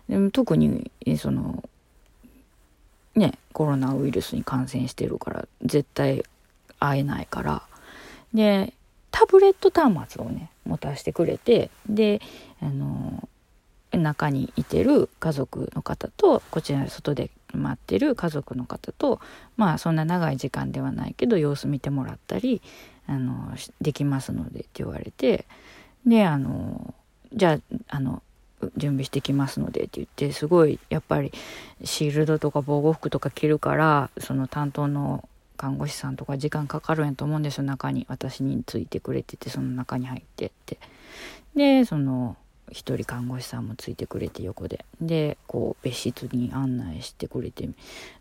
[0.10, 1.64] でも特にその
[3.16, 6.24] ねコロナウイルスに感染してるから絶対
[6.80, 7.64] 会えないから。
[8.34, 8.74] で
[9.12, 12.22] タブレット端末をね持たせてくれてで
[12.62, 13.28] あの
[13.92, 19.20] 中にいてる家族の方とこちら外で待ってる家族の方と
[19.58, 22.62] まあそんな長い時間ではないけど様子見てもらったり
[23.08, 25.46] あのできますのでって言われて
[26.06, 26.94] であの
[27.34, 28.22] じゃああの
[28.78, 31.32] 準備してきますのでって言ってすごいやっぱり
[31.84, 37.64] シールドとか防護服とか着るからその担当の看護師さんとか時間かかるんやと思うんですよ。
[37.64, 40.78] 中に私についてくれててその中に入ってって。
[41.56, 42.38] でその
[42.72, 47.68] 一人看護師さんもついてくれて横ででこう別室に案内してくれて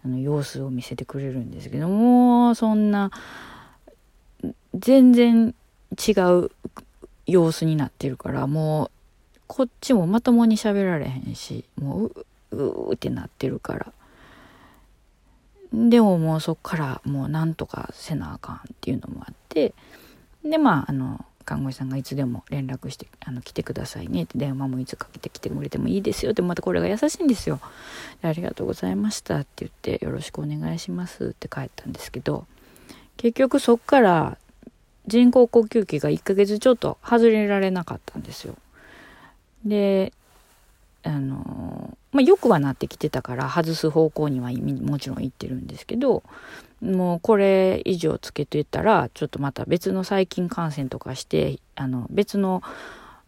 [0.05, 3.11] あの様子を見せてくれるんですけどもそんな
[4.75, 5.55] 全然
[6.09, 6.51] 違う
[7.27, 8.91] 様子になってるからもう
[9.49, 13.93] こっちもまともに喋られへんしもうううってなってるから。
[15.73, 19.75] でももうそっからもうなんとかせなあかんっていうのもあって
[20.43, 27.61] でまああの看護師さんがいつでも連絡してあの来てくださいねって電話もいつかけてきてくれてもいいですよってまたこれが優しいんですよ。
[28.23, 32.47] でありがとうございましたって言ってよろしくお願いしますって帰ったんですけど
[33.17, 34.39] 結局そっから
[35.07, 38.55] 人工呼吸器が1ヶ月ちょっと外れられなかったんですよ。
[39.65, 40.13] で
[41.05, 46.23] あのまあ、よくはなってきてたから外す方向にはもちろん行ってるんですけど
[46.81, 52.63] もうこれ以上つけといたらちょっとまた別の細菌感染とかしてあの別の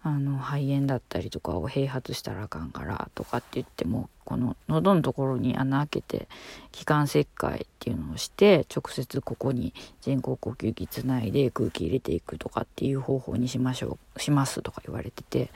[0.02, 6.28] あの肺炎だったりとかを併発したらあかんからとかって言ってもこの喉のところに穴開けて
[6.72, 15.50] 気管切開っていうのをして直接ここに人工呼吸器つないで空気入れていくとかっていう方法にしましょうしますとか言われてて。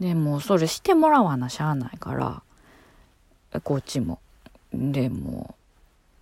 [0.00, 2.42] でもそれしてもらわなしゃあないから
[3.62, 4.18] こっちも。
[4.72, 5.54] でも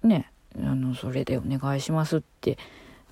[0.02, 2.56] ねあのそれでお願いしますって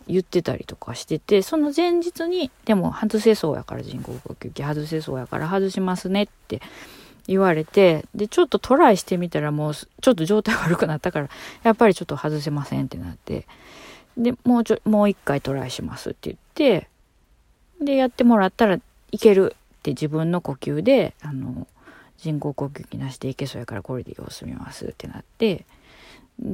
[0.07, 6.61] 言ってたりとかしててその前日にでも外せそうやから人工呼吸器外せそうやから外しますねって
[7.27, 11.29] 言われてでちょっとトライしてみたらもうちょっと状態悪くなったから
[11.63, 13.47] やっぱりちょっと外せませんってなって
[14.17, 16.89] でもうちょもう一回トライしますって言って
[17.81, 18.79] でやってもらったら
[19.11, 21.67] いけるって自分の呼吸であの
[22.19, 25.67] 人工呼吸器なしでいけそうやからこれで様子見ますってなって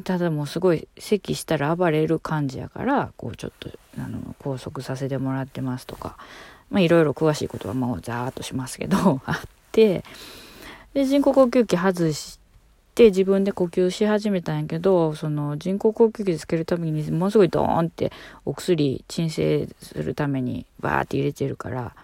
[0.05, 6.17] ただもうすごい咳したら暴れる感じやからこうちょっとあの拘束させてもらってますとか
[6.73, 9.37] いろいろ詳しいことはもうザーッとしますけど あっ
[9.73, 10.05] て
[10.95, 12.39] で人工呼吸器外し
[12.95, 18.11] て自分で呼吸し始めたんやけど、その人工呼吸器つけるためにものすごいドーンって
[18.45, 21.95] お薬鎮静するためにバーって入れてるから、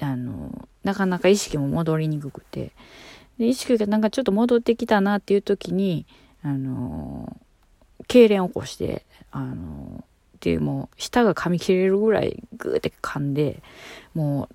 [0.00, 2.72] あの、なかなか意識も戻りにくくて、
[3.38, 6.06] で意識がなんかちょっと戻ってきたなっていう時に、
[6.42, 7.36] あの、
[8.08, 10.04] 痙攣起こして、あの、
[10.36, 13.62] っていうもう舌が噛み切れるぐらいグーって噛んで、
[14.14, 14.48] も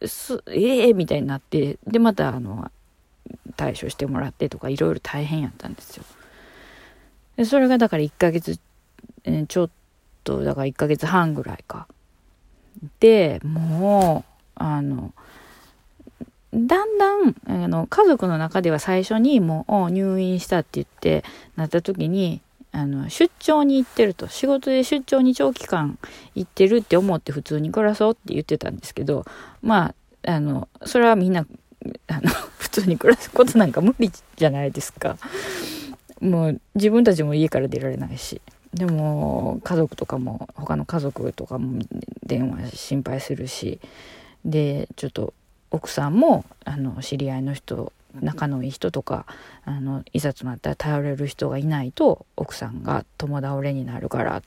[0.00, 2.70] う、すええー、みたいになって、で、またあの、
[3.56, 6.04] 対処してもらってとかいろいろ大変やったんですよ。
[7.36, 8.58] でそれがだから1ヶ月、
[9.24, 9.70] えー、ちょっ
[10.24, 11.86] とだから1ヶ月半ぐらいか。
[13.00, 15.12] でもうあの
[16.54, 21.24] だんだんあの家族の中では最初にもう入院したって言って
[21.56, 22.40] なった時に
[22.72, 25.98] あの出張に行ってると仕事で出張に長期間
[26.34, 29.24] 行ってるって思って普通に暮らそうって言ってたんですけど
[29.62, 31.46] まああのそれはみんな
[32.08, 35.16] あの 普通に暮らすことなんか無理じゃないですか。
[36.20, 38.40] もう自分たちも家から出られないし。
[38.74, 41.80] でも家族とかも他の家族とかも
[42.24, 43.80] 電話心配するし
[44.44, 45.32] でちょっと
[45.70, 49.26] 奥さんもあの知り合いの人仲のいい人とか
[49.64, 54.42] あのいざとなったら頼れる人がいないと奥さんが共倒れになるから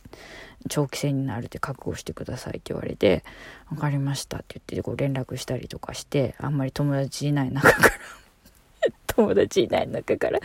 [0.69, 3.23] 長期戦になるって覚悟してくださいって言われて
[3.69, 7.89] 「分かりました」って言ってこう連絡したりとかしてあんまり友達いない中から
[9.19, 10.39] 友達いない中から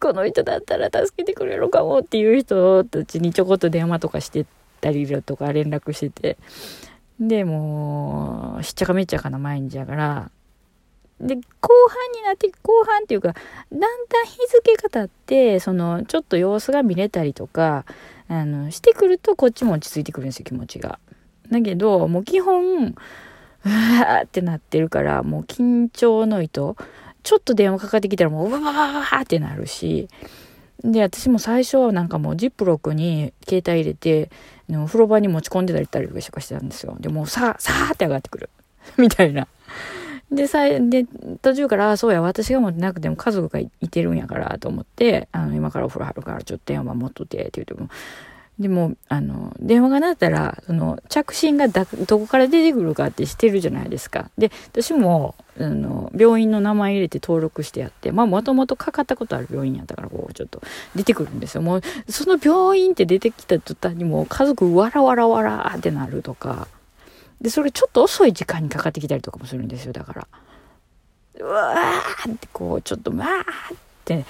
[0.00, 4.46] この人だったら助けてくれるかもっていう人たちにちょこっと電話とかして
[4.80, 6.36] たりとか連絡してて。
[7.20, 10.30] でもうしっちゃかめっちゃかな毎日やから。
[11.20, 11.40] で、後
[11.88, 17.84] 半になって、後半っていうか、だんだん日付が経って、その、ちょっと様子が見れたりとか、
[18.28, 21.00] あの、してくると、こっちも落ち着いてくるんですよ、気持ちが。
[21.50, 22.94] だけど、もう基本、う
[23.68, 26.76] わーってなってるから、もう緊張の糸、
[27.28, 30.08] ちょっと電話かかってきたらもう、うわわわわってなるし、
[30.82, 34.30] で、私も最初はなんかもうジップロックに携帯入れて、
[34.86, 36.96] 風呂場に持ち込んでたりとかしてたんですよ。
[36.98, 38.48] で、もうさ、さーって上がってくる。
[38.96, 39.46] みたいな。
[40.32, 41.04] で、さ、で、
[41.42, 47.90] 途中から、そうや、私が持ってなくても家族がいてるんやからと思って、あの、今からお風呂入るからちょっと電話持っとってって言っても、
[48.58, 51.84] でも、あの、電話が鳴ったら、その、着信が、ど
[52.18, 54.30] こから出てくるかってしてるじゃないですか。
[54.36, 60.60] で、私も、あの、病院の名前入れて登録してやって、まあ、もともとかかったことある病院やったから、こう、ちょっと
[60.96, 61.62] 出てくるんですよ。
[61.62, 66.66] もう、その病院って出てきた途端にもう、家族わらわらわらってなるとか、
[67.40, 70.28] で、それちょっと遅い時間にかかってきたりとかもするんですよ、だから。
[71.40, 74.24] うわーってこう、ちょっとわーって、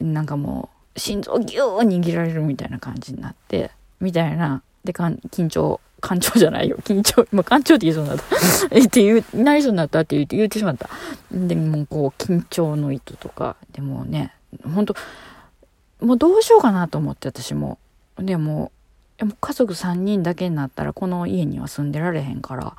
[0.00, 4.62] なんかもう、心臓ギュー握られるみたいな感じになって、みたいな。
[4.84, 6.78] で、かん緊張、感情じゃないよ。
[6.84, 8.24] 緊張、今感情って言いそうになった。
[8.78, 10.88] って言う、なりそうになったって言って言ってしまった。
[11.32, 14.32] でもうこう、緊張の糸とか、でもね、
[14.64, 14.94] 本当
[16.00, 17.78] もうどうしようかなと思って私も。
[18.18, 18.72] でも、
[19.18, 22.76] でも家族3人だけになったらこの家には住んでられへんから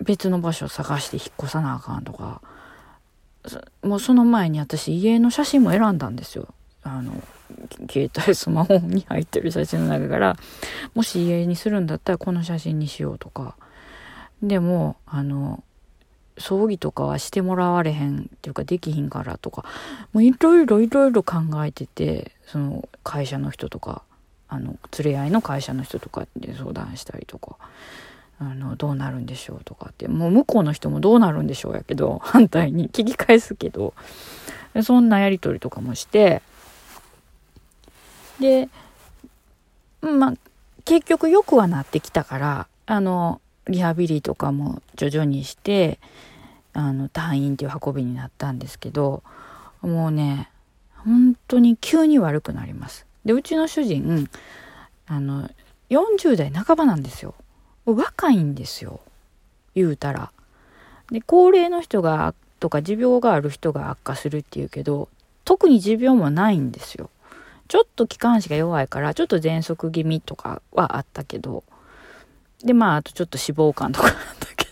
[0.00, 2.40] 別の場所を探して引っ越さなあかんとか
[3.82, 6.48] もうその前に私家の写真も選んだんですよ
[6.88, 7.12] あの
[7.90, 10.36] 携帯スマホに入ってる写真の中から
[10.94, 13.56] もし家にするんだったらこの写真にしようとか。
[14.42, 15.64] でもあの
[16.38, 19.64] 葬儀とかはしてもらわれへんっていうかできひんからとか。
[20.12, 24.02] もういろいろいろいろ考えててその会社の人とか
[24.48, 27.56] あの連れ合いの会社の人とかで相談したりとか。
[28.40, 30.06] あのどうなるんでしょうとかって。
[30.06, 33.94] もう向こうの人もどうなるんでしょうやけど反対に聞き返すけど。
[34.82, 36.42] そんなやり取りとかもして
[38.40, 38.68] で
[40.00, 40.34] まあ
[40.84, 45.98] 結局よくはなってきたからあのリハビリとかも徐々にして
[46.72, 49.22] あの退院っていう運びになったんですけど
[49.82, 50.50] もうね
[50.94, 54.30] 本当に急に悪くなりますで、うちの主人、
[55.06, 55.50] あの、
[55.90, 57.34] 40代半ばなんですよ。
[57.84, 59.00] 若いんですよ。
[59.74, 60.32] 言うたら。
[61.10, 65.10] で、高齢の人が、とか持病がある人が悪化するっていうけど、
[65.44, 67.10] 特に持病もないんですよ。
[67.68, 71.64] ちょっと気管支が弱いから、ちょっと喘息気味とかはあったけど、
[72.64, 74.66] で、まあ、あとちょっと脂肪肝とかあったけ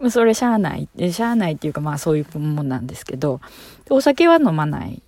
[0.00, 0.88] ど、 それしゃあない。
[1.12, 3.40] しゃあないっていうか、まあそういうもんなんですけど、
[3.90, 5.02] お酒は飲まない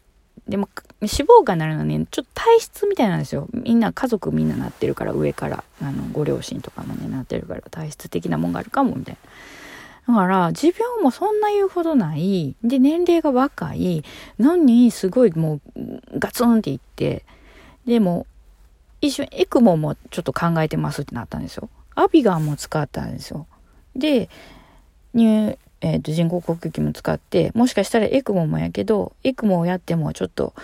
[0.49, 0.69] でも、
[1.01, 3.49] 脂肪肝になるのに、ちょっと体質みたいなんですよ。
[3.53, 9.31] みんな、家族みんななってるから、上から、あの、ご両親とかもね、なってるから、体質的なもんがあるかも、みたいな。
[10.07, 12.57] だから、持病もそんな言うほどない。
[12.63, 14.05] で、年齢が若い
[14.39, 17.25] のに、すごいもう、ガツンっていって、
[17.87, 18.27] でも、
[19.01, 21.69] 一瞬、エクモもちょっと考えてますってなったんですよ。
[21.95, 23.47] アビガンも使ったんですよ。
[23.97, 24.29] で、
[25.15, 30.55] 入、えー、と人工呼吸器も使ってもしかしたらエクモもやけどエクモをやってもちょっと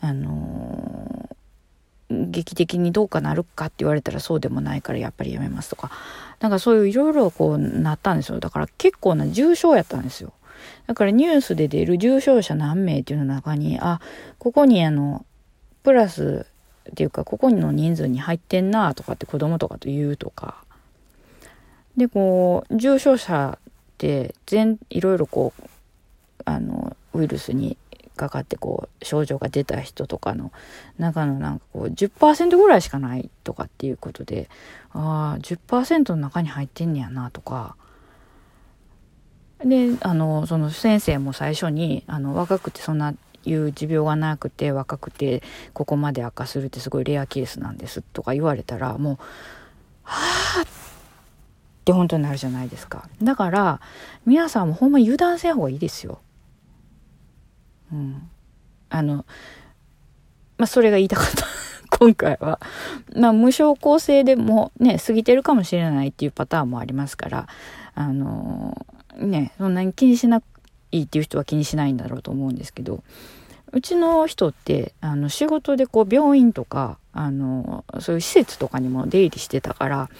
[0.00, 1.36] あのー、
[2.38, 5.90] 劇的にどうかなるかって言われたらそうでもないからやっぱりやめますとか。
[6.40, 8.38] なんかそういういろいろこうなったんですよ。
[8.38, 10.32] だから結構な重症やったんですよ。
[10.86, 14.00] だからニュースで出る重症者何名っていうの中にあ
[14.38, 15.24] ここにあの
[15.82, 16.46] プラス
[16.90, 20.62] っていうかここの人数に入ってんなとかって子供とかと言うとか。
[21.96, 25.62] でこう重症者って全いろいろこう
[26.44, 27.76] あのウイルスに
[28.18, 30.52] かかってこう症状が出た人とかの
[30.98, 34.50] 中のなんかこう10%ぐらいしかないとかっていうことで
[34.90, 37.76] ああ10%の中に入ってんねやなとか。
[39.64, 43.14] であのその先生も最初にあの若くてそんな
[43.44, 45.42] いう持病がなくて若くて
[45.72, 49.18] ここまで悪化するってすごいレアケースなんですとか言われたらもう
[50.02, 50.66] はあっ
[51.84, 53.08] て本当になるじゃないですか。
[53.22, 53.80] だから
[54.26, 56.20] 皆さんもほんま油断せん方がいいですよ。
[57.92, 58.28] うん。
[58.90, 59.26] あの
[60.56, 61.46] まあそれが言いたかった。
[61.98, 62.60] 今回は。
[63.16, 67.48] まあ無症候性でもね過ぎてるかもしれないっていうパターンもありますから。
[67.94, 68.86] あの
[69.16, 70.40] ねそんなに気にしな
[70.92, 73.02] いっていう人は気にしないんだろうと思うんですけど。
[73.72, 80.10] うちの人ってあの仕事でこう病院とかあのそういう施設とかにも出入りしてたから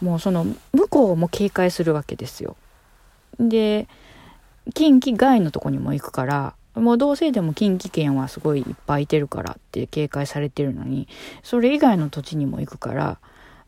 [0.00, 2.56] もうその向こうも警戒するわけですよ。
[3.40, 3.88] で
[4.74, 11.06] 近畿外のとこにも行くからもう同性でも近畿圏はすごいいっぱいいてるからって警戒されてるのに
[11.42, 13.18] それ以外の土地にも行くから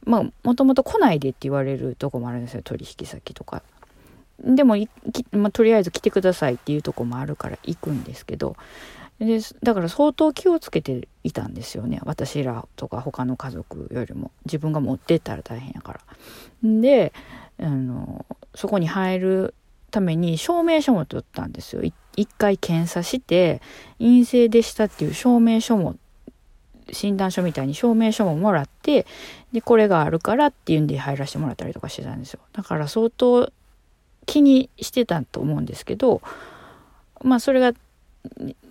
[0.05, 3.63] まあもともと来ないでって言われるとこもあるんですよ取引先とか。
[4.41, 4.77] でも、
[5.31, 8.57] まあ、とりあえず来てくださいっていうとこもあるから行くんですけど
[9.21, 16.01] でだから相当気をつけていたんですよね私らとか他の家族よりも自分が持ってったら大変やから。
[16.65, 17.13] で
[17.61, 18.27] あの
[18.57, 19.55] そこに入る
[19.93, 21.83] ために証明書も取ったんですよ
[22.17, 23.61] 一回検査して
[23.99, 25.97] 陰性でしたっていう証明書も
[26.93, 29.07] 診断書みたいに証明書ももらって
[29.53, 32.41] でこれがあるからっていうんで入らせてもらったりとかしてたんですよ。
[32.53, 33.51] だから相当
[34.27, 36.23] 気にしてたと思うんですけど
[37.23, 37.73] まあそれが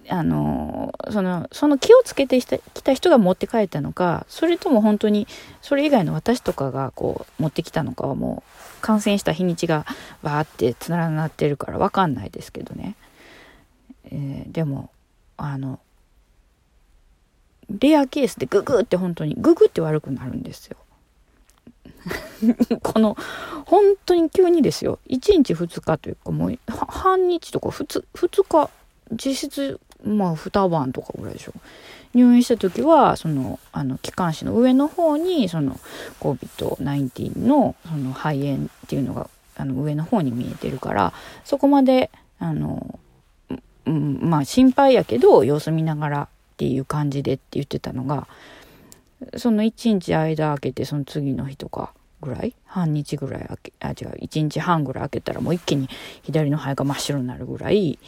[0.09, 5.27] あのそのその気をつけてきた人が持って帰ったのかそれとも本当に
[5.61, 9.85] それ以外の私とかがこう持ってきたのかはもう感染した日にちが
[10.21, 12.95] バーってつながってるから分かんないですけどね、
[14.05, 14.89] えー、でも
[15.37, 15.79] あの
[17.69, 20.77] レアケースでググって本当にググって悪くなるんですよ。
[22.83, 23.15] この
[23.65, 24.99] 本当に急にですよ。
[25.07, 28.69] 1日2日というかもう半日とか 2, 2日
[29.11, 31.53] 実質まあ2晩とかぐらいでしょ。
[32.13, 35.79] 入院した時はそのあの気管支の上の方にその
[36.19, 42.99] COVID-19 のその肺炎っていうのがあの上の方に見えてるからそこまであの、
[43.85, 46.27] うん、まあ心配やけど様子見ながらっ
[46.57, 48.27] ていう感じでって言ってたのが
[49.37, 55.89] その1日間空けてその次の日とかぐらい半日ぐらい空けあ違う1日半ぐらい空けたらもう一気に
[56.23, 57.99] 左の肺が真っ白になるぐらい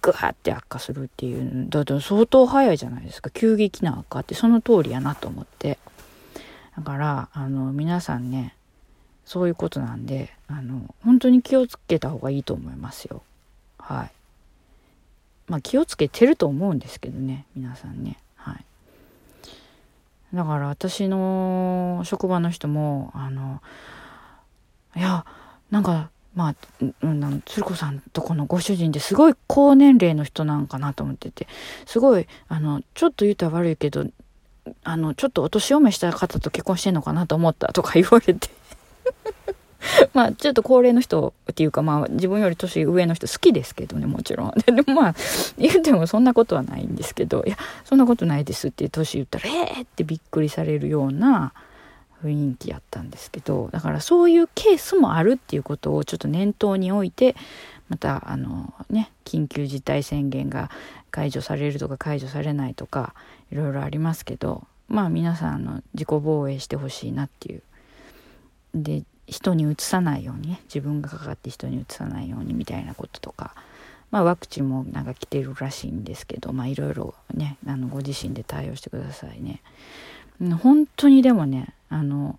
[0.00, 3.30] グワって悪化するっていうだと相当早いじゃないですか。
[3.30, 5.78] 急激な悪化ってその通りやなと思って。
[6.76, 8.56] だからあの皆さんね
[9.24, 13.22] そういうことなんであの本当に気をつけた方がいいと思いますよ。
[13.78, 14.10] はい。
[15.46, 18.18] まあ気をつけてると思うんですけどね皆さんね。
[18.36, 18.64] はい。
[20.34, 23.62] だから私の職場の人もあの
[24.96, 25.24] いや
[25.70, 26.54] なんかまあ、
[27.02, 31.46] うん、鶴子さんとこのご主人ってすごい高年齢の人なんかなと思ってて
[31.86, 34.06] すごいあのちょっと言ったら悪いけど
[34.82, 38.50] あのちょっとお年を召した方と結婚してんのかなと思ったとか言われて。
[40.14, 44.52] まあちょっと高齢の人っていうかまあ自分より年上の人好きですけどねもちろん。
[44.66, 45.14] でもまあ
[45.58, 51.52] 言ってもそんなことはないんですけどいやそんなことないですって年言ったらええー、ってびっくりされるような
[52.24, 57.36] 雰囲気やったんですけどだからそういうケースもあるっていうことをちょっと念頭に置いて
[57.88, 60.70] またあのね緊急事態宣言が
[61.10, 63.14] 解除されるとか解除されないとか
[63.52, 67.62] いろいろありますけどまあ皆さんの自己防衛してほしいなっていう。
[68.74, 70.60] で人にうつさないようにね。
[70.64, 73.54] 自分がかかって人にうつさないようにみたいなこととか。
[74.10, 76.52] まあワクチンもなんか来てるらしいんですけど。
[76.64, 79.60] いろいろねあのご自身で対応してくださいね。
[80.62, 82.38] 本当にでもねあの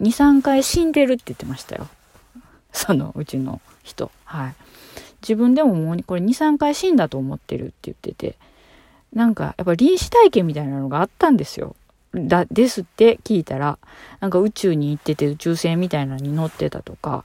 [0.00, 1.88] 23回死んでるって言ってましたよ。
[2.72, 4.10] そのうちの人。
[4.24, 4.54] はい。
[5.22, 8.36] 自分でももうこれ23回死んだと思ってるって言ってて。
[9.12, 11.74] なんかやっぱ臨死体験みたいなのがあったんですよ。
[12.14, 13.78] だですって聞いたら
[14.20, 17.24] なんか宇宙に行ってて宇宙船みたいなのに乗ってたとか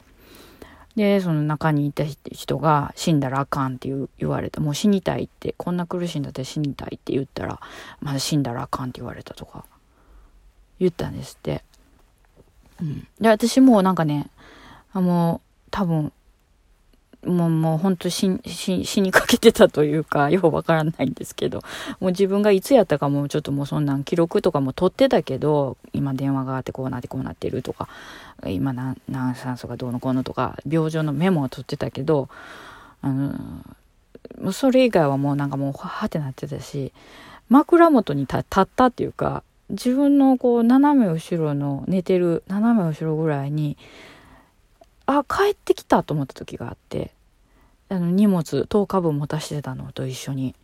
[0.95, 4.61] で、その中にいた人が死んだらあかんって言われた。
[4.61, 7.59] もう死にたいって、こんな苦しいんだって死にたいって言ったら、
[7.99, 9.65] まだ死んだらあかんって言われたとか、
[10.79, 11.63] 言ったんですって。
[12.79, 13.07] うん。
[13.19, 14.29] で、私もなんかね、
[14.91, 16.13] あもう、多分、
[17.25, 21.59] もう、もう本当死死死にかけてたというか、 ようわからないんですけど、
[21.99, 27.87] もう自分がいつやったかもちょっともうそんなん記録とかも取ってたけど、今電話があってこうなってこうなってるとか、
[28.45, 32.29] 今何何酸素がどうのこうのとか、病状のメモを取ってたけど、
[33.01, 33.33] あの、
[34.41, 36.93] もうそれ以外はもうなんかもうはってなってたし、
[37.49, 38.43] 枕元に立っ
[38.75, 43.77] たっていうか、自分のこう斜め後ろの寝てる斜め後ろぐらいに、
[45.19, 47.11] あ帰ってきたと思った時があって
[47.89, 50.55] あの荷物10日分持たしてたのと一緒に。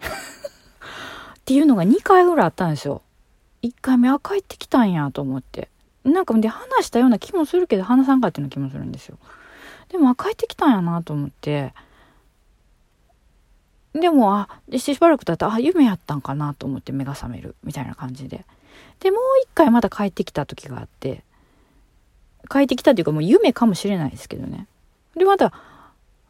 [0.00, 3.02] っていうのが2回ぐらいあったんですよ。
[3.62, 5.68] 1回目あ帰ってきたんやと思って。
[6.04, 9.18] なんかで話したような気もするけど話さんかっていうような気もするんですよ。
[9.88, 11.74] でもあ帰ってきたんやなと思って。
[13.92, 18.46] でも、あ、しばらく経ったら、あ、夢やったんかなと思って目が覚める、みたいな感じで。
[19.00, 21.24] で、もう一回また帰ってきた時があって、
[22.48, 24.66] 帰ってきたというかもう夢かもしれないですけどね。
[25.16, 25.52] で、また、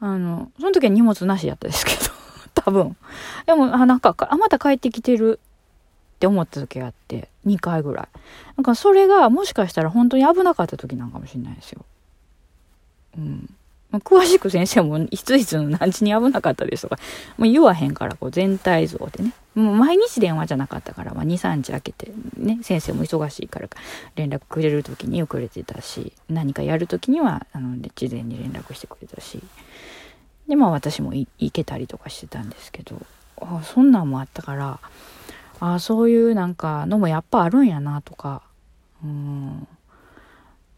[0.00, 2.00] あの、その時は荷物なしやったですけど、
[2.54, 2.96] 多分。
[3.46, 5.38] でも、あ、なんか、あ、また帰ってきてる
[6.16, 8.08] って思った時があって、2回ぐらい。
[8.56, 11.84] なんかそれがもしかしたら本当に危なかった時なんかもしれないですよ。
[13.18, 13.54] うん。
[13.98, 16.98] 詳しく先生もいついつの何時に危なかったですとか、
[17.36, 19.32] もう言わへんから、こう全体像でね。
[19.54, 23.68] もう毎日電話じゃなかったから、まあ、2、3日空けて、ね、先生も忙しいから
[24.14, 29.42] 連絡くれる時に遅れてたし、何かやる時には、あの、事前に連絡してくれたし、
[30.48, 33.00] で、まあ私も行けたりとかしてたんですけど、
[33.40, 34.80] あそんなんもあったから、
[35.58, 38.42] あそういうなんかのもやっぱあるんやなとか、
[39.02, 39.68] うん。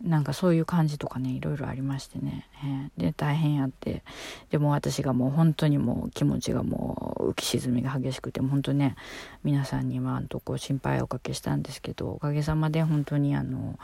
[0.04, 4.02] なんかそういう感じとかねいろいろありましてね、えー、で大変やって。
[4.50, 8.96] でも私がもう本当にもう気持ちがもう浮き沈みが激しくて本当ね
[9.44, 13.78] 皆さんにはんとこう心配をおかけしたんですけどおかげさまで本当にあの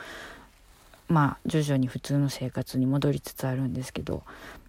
[1.08, 4.22] まあ徐々に普通の生活に戻りつつあるんですけど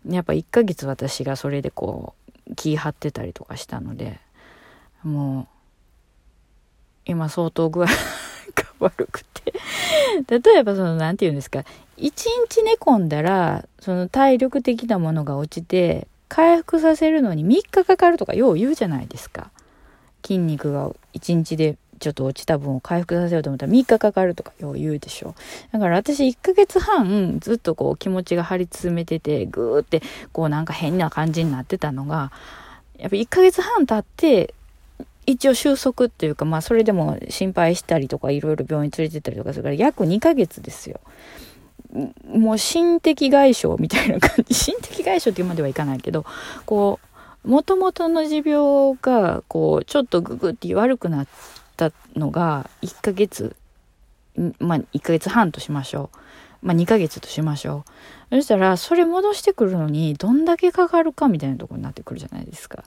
[0.08, 2.14] やっぱ1ヶ月私がそれでこ
[2.50, 4.20] う気張ってたりとかしたので
[5.04, 5.48] もう
[7.06, 7.88] 今相当具合
[8.80, 9.54] 悪くて。
[10.28, 11.64] 例えばその何て言うんですか。
[11.98, 19.52] 一日寝込んだらその体力的なものが落ちて回復させるのに3日かかるとかよう言うじゃないですか。
[20.26, 25.36] 筋肉が1日でちょっと落ちた分を回復させようと思ったら3日かかるとかよう言うでしょ
[25.72, 30.02] だから私1ヶ月半ずっとこう気持ちが張り詰めててぐーって
[30.32, 32.32] こうなんか変な感じになってたのが
[32.98, 34.54] やっぱ1ヶ月半経って
[35.30, 41.00] 一応収束っていうか、まあそれでも心配したりとかいろいろ病院連れてったりとかするから約2ヶ月ですよ。
[42.34, 46.26] もう心的外傷みたいな感じ、心的外傷っていうまではいかないけど、
[46.66, 47.00] こ
[47.46, 51.28] う、もともとの持病が、こう、ちょっとググって悪くなっ
[51.78, 53.56] たのが1ヶ月、
[54.60, 56.18] まあ1ヶ月半としましょう。
[56.68, 57.92] まあ2ヶ月としましょう。
[58.30, 62.84] そしたら、それ戻してくるのに、どんだけかかるかみたいなとこになってくるじゃないですか。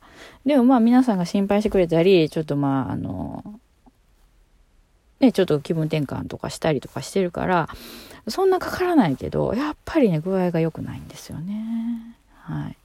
[0.47, 3.61] でもまあ皆さんが心配してくれたり、ちょっとまあ、あの、
[5.19, 7.69] ね、ちょっと気分転換とかしたりとかしてるから、
[8.29, 12.17] そんなかからないけど、やっぱりね、具合が良くないんですよね。
[12.41, 12.77] はい。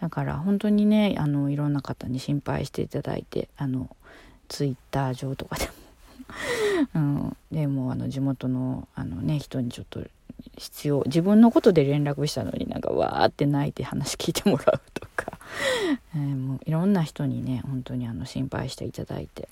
[0.00, 3.88] だから本当にね、あの、いろんな方に心配していただいて、あの、
[4.48, 5.72] ツイッター上とかでも
[6.94, 10.00] うん、でもあの地元のあの、ね、人にちょっと
[10.56, 15.38] 必要自分のことで連絡したのになんかわーって泣いて話聞いてもらうとか、
[16.14, 19.48] えー、もういろんな人にね本当にあの心配していただいて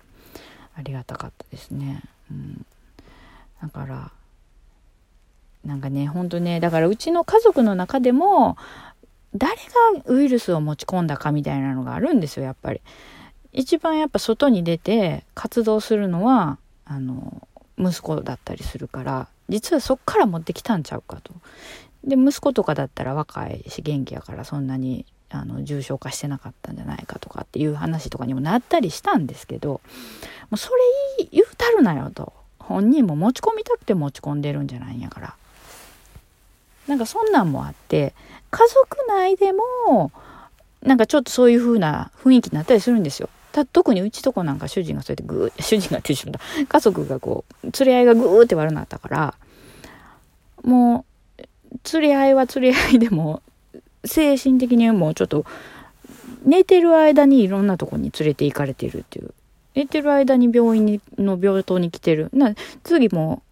[0.76, 2.02] ありがたかったですね。
[2.30, 2.66] うん、
[3.62, 4.12] だから
[5.64, 8.56] なんかね本当ねだからうちの家族の中でも
[9.34, 12.80] 誰がウイルスを持ち込んだかみたいなのがあるんですよやっぱり。
[13.54, 17.46] 一番やっぱ外に出て活動するのはあの
[17.78, 21.32] 息子だったりするから実はそっから持ってきたんちゃうかと。
[22.04, 29.80] で息子とかだったら若いし元気やからそんなにあの重症化してなかったんじゃないかとかっていう話とかにもなったりしたんですけども
[30.52, 30.70] うそ
[31.20, 32.32] れ言うたるなよと。
[32.58, 35.34] 本人も持ち込みたくて持ち込んでるんじゃないんやから。
[36.88, 38.12] なんかそんなんもあって
[38.50, 40.10] 家族内でも
[40.82, 43.28] なんかちょっとそういう風な雰囲気になったりするんですよ。
[43.52, 49.34] た特にうちとこなんか主人がそうやってグー 主人がってしまった家族がこう連れ合いがグーって悪なったから
[50.62, 51.04] も
[51.38, 51.44] う
[51.92, 53.42] 連れ合いは連れ合いでも
[54.04, 55.44] 精神的にもうちょっと
[56.44, 59.32] 寝てる間にいろんなとこに連れて行かれてるっていう。
[59.74, 62.30] 寝てる間に病院にの病棟に来てる。
[62.32, 63.42] な次も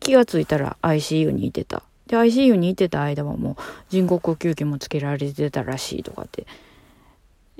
[0.00, 1.82] 気がついたら ICU にいてた。
[2.06, 3.56] で ICU にいてた間はもう
[3.88, 6.46] 人工呼吸器もつけられてたらしいとかって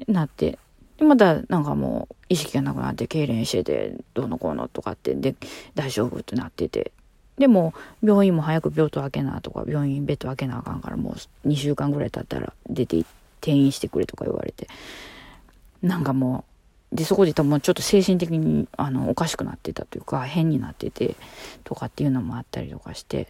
[0.06, 0.58] なって。
[0.98, 5.34] でまたなんかもう意識がなくなって痙攣しててどうのこうのとかってで
[5.74, 6.92] 大丈夫ってなってて。
[7.38, 11.10] でも病院も早く病棟開けなとか病院ベッド開けなあかんからも
[11.44, 13.04] う2週間ぐらい経ったら出て
[13.42, 14.68] 転院してくれとか言われて。
[15.82, 16.44] なんかも
[16.92, 21.16] うでそこで多分ちょっと精神的にあのおかしくなってたというか変になってて
[21.64, 23.28] とかっていうのもあったりとかして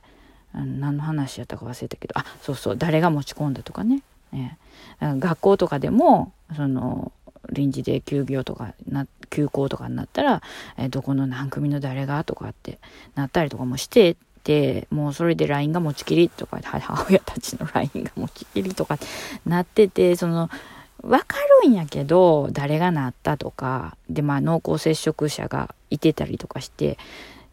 [0.55, 4.03] 何の話やったか忘れたけどあそうそう誰が持ち込んだとかね、
[4.33, 4.59] ね
[5.01, 7.12] 学校とかでもその
[7.53, 10.42] 臨時で休業とかな休校とかになったら、
[10.78, 12.78] えどこの何組の誰がとかって
[13.14, 14.16] なったりとかもして
[14.47, 18.99] てもうそれで LINE が持ちきりとか 母親たちの LINE が持ちきりとか
[19.44, 20.49] なっててその
[21.03, 26.97] 分かるんやけど誰がなったとかでまあ濃厚接触者がいてたりとかして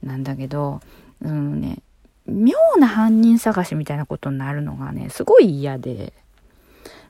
[0.04, 0.82] なんだけど
[1.22, 1.80] うんね
[2.28, 6.14] 妙な犯人探しみたいなことになるのがねすごい嫌で。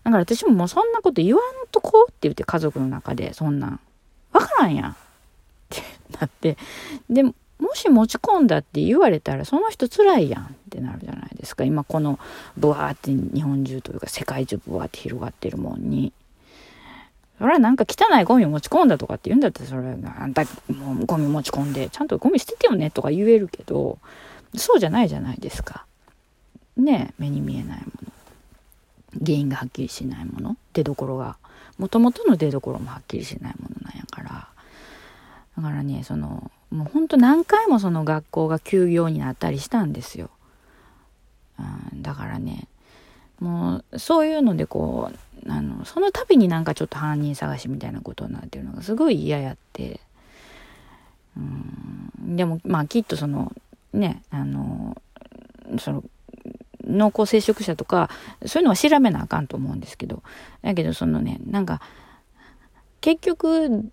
[0.04, 3.80] だから私ももうそんなこと言わんとこうって言って家族の中でそんなん
[4.32, 4.92] わからんやん。
[4.92, 4.96] っ
[5.70, 5.82] て
[6.20, 6.58] なって。
[7.10, 7.34] でも
[7.76, 11.64] し持ち込んだって言われたらその人辛いやんってなるじゃないですか。
[11.64, 12.20] 今この
[12.58, 16.12] ブワーって日本中というか世界中ブワーって広がってるもんに。
[17.40, 23.98] それはなんか汚いゴミ持ち込んだとかって言うんだったらそれがあんたもうゴミ持ち込んでちゃんとゴミ捨ててよねとか言えるけど
[24.56, 25.86] そうじゃないじゃないですか。
[26.78, 28.13] ね目に見えないもの。
[29.20, 31.38] 原因がはっきりしないもの出どころが
[31.78, 34.48] もともとの出どころもはっきりしないものなんやから。
[35.58, 40.32] だからねそのもうほんと何回もその学校が休業になったりしたんですよ、
[41.60, 42.68] うん、だからね
[43.40, 45.12] もうそういうのでこ
[45.46, 50.00] うあのその度になんかちょっと犯人探しみたいなことになってるのがすごい嫌やって。
[51.36, 53.52] うんでもまあきっとその
[53.92, 55.02] ねあの
[55.80, 56.04] その
[56.94, 58.10] 濃厚接触者とか
[58.46, 60.24] そういうのは調べなあかんと思うんですけど。
[60.62, 61.82] だけどそのねなんか
[63.02, 63.92] 結局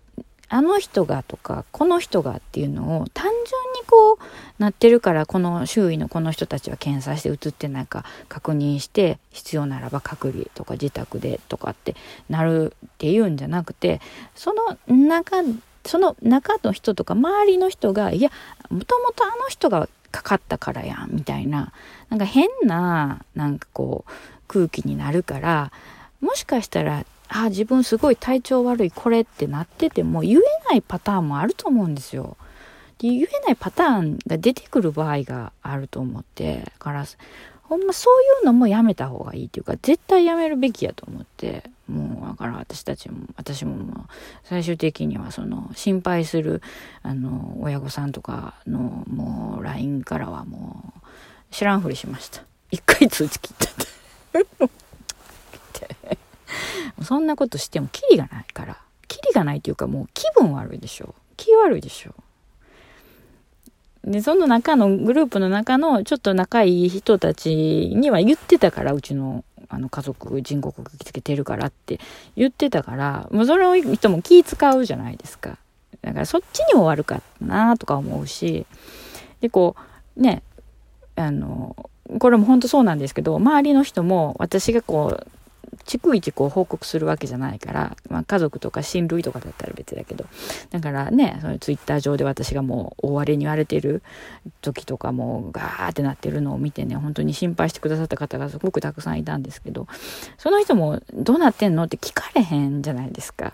[0.53, 3.35] あの人がとかこの人がっていうのを単純
[3.73, 4.17] にこう
[4.57, 11.95] なってるからこの周囲のこの人たちは検査して映ってないか確認して必要ならば隔離とか自宅でとかって
[12.29, 14.01] なるっていうんじゃなくて
[14.35, 15.37] その中
[15.85, 18.29] その中の人とか周りの人がいや
[18.69, 21.71] もともとあの人がかかったからやんみたいな
[22.09, 24.11] なんか変ななんかこう
[24.47, 25.71] 空気になるから
[26.19, 30.39] もしかしたらあ自分すごい体調悪いこれってなってても言え
[30.69, 32.35] ないパターンもあると思うんですよ。
[32.99, 37.05] で言えないパターンが出てくる場合があると思ってから
[37.71, 44.05] ほんまそういうのもやめた方がいいっていうか絶対やめるべきやと思ってもうだから私たちも私ももう
[44.43, 46.61] 最終的にはその心配する
[47.01, 50.99] あの親御さんとかのもう LINE からはもう
[51.49, 52.43] 知らんふりしました。
[52.71, 53.73] 一回通知切ったっ
[55.71, 56.17] て。
[57.03, 58.77] そんなことしてもキリがないから。
[59.07, 61.15] キリがないっていうかもう気分悪いでしょ。
[61.37, 62.13] 気悪いでしょ。
[64.03, 71.99] で、その中の、グループの中のちょっと仲いい人たちには言ってたから、うちの、あの、家族、人工呼吸器つけてるからって
[72.35, 75.57] 言ってたから、もうそれを人も気使うじゃないですか。
[76.01, 78.65] だからそっちにも悪かったなとか思うし、
[79.39, 79.75] で、こ
[80.17, 80.41] う、ね、
[81.15, 81.75] あの、
[82.19, 85.27] これも本当そうなんですけど、周りの人も私がこう、
[85.85, 90.25] 逐一こう報告するわけじゃないから、まあ、家族とか親類とかだったら別だけど
[90.69, 94.03] だからねそのツイッター上で私がもう大荒れに言われてる
[94.61, 99.87] 時とかもうガーってなってるのを見てね本当に心配してくださった方がすごくたくさんいたんですけど
[100.37, 103.53] その人も「どうなってんの?」って聞かれへんじゃないですか。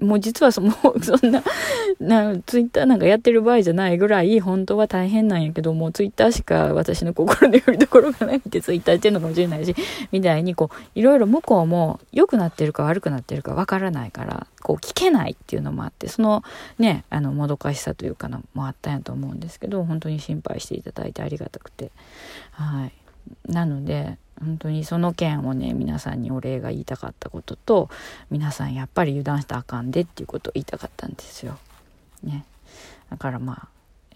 [0.00, 1.42] もう実はそもう そんな
[2.00, 9.74] なツイッターなんかやってる場合じゃないぐらい本当は大変なんやけどもうツイッターしか私の心のよりどころがないってツイッター言ってんのかもしれないし
[10.12, 16.42] みたいにこういろいろ向こうも良くなってるか悪くなってるかわからないからこう聞けないっていうのもあってその
[16.78, 21.90] ねあのもどかしさというかのもあったんやと思うんですけど本当に心配していただいてありがたくて。
[22.52, 22.92] はい。
[23.48, 27.88] なので本当にその件をね皆さんにお礼が言いたかったことと
[28.30, 31.58] 皆さんやっぱり油断したらあかんでっていうことを言いたかったんですよ。
[32.22, 32.44] ね、
[33.10, 33.68] だからま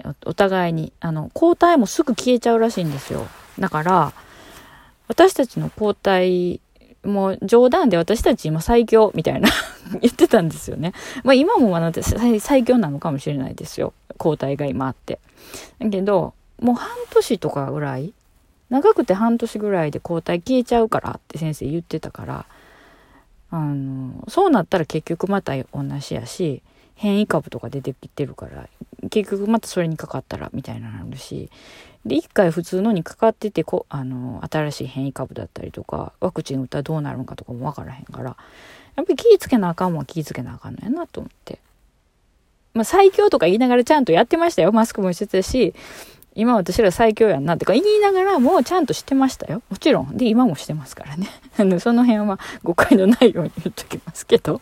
[0.05, 3.27] あお互いにあの交代もすぐ消えちゃうらしいんですよ。
[3.59, 4.13] だから
[5.09, 6.61] 私たちの交代
[7.05, 9.49] もう冗談で私たち今最強みたいな
[10.01, 10.93] 言ってたんですよね。
[11.25, 13.93] まあ今もまだ最強なのかもしれないですよ。
[14.19, 15.19] 交代が今あって。
[15.79, 18.13] だけど、もう半年とかぐらい
[18.71, 22.47] 長くて半年ぐらいで抗体消えちゃうからって先生言ってたから
[23.51, 26.63] あのそうなったら結局また同じやし
[26.95, 28.69] 変異株とか出てきてるから
[29.11, 31.51] 結局またそれにかかったらみたいなのあるし
[32.07, 38.37] で一回普通のにかかっててこあの新しい変異株だったりとかワクチン打ったらどうなるのかとかも分からへんから
[38.97, 41.59] やっぱり気ぃつけなあかんもん気ぃつけなあかんのやなと思って。
[42.75, 44.73] まあ最強とか言いながらちゃんとやってましたよ。
[44.73, 45.75] マスクもしてたし、
[46.35, 49.63] 今私ら最強やんなってか言いながらもうちゃんとしてましたよ。
[49.69, 50.17] もちろん。
[50.17, 51.29] で、今もしてますからね。
[51.81, 54.61] その辺は誤解のないように言っときますけど。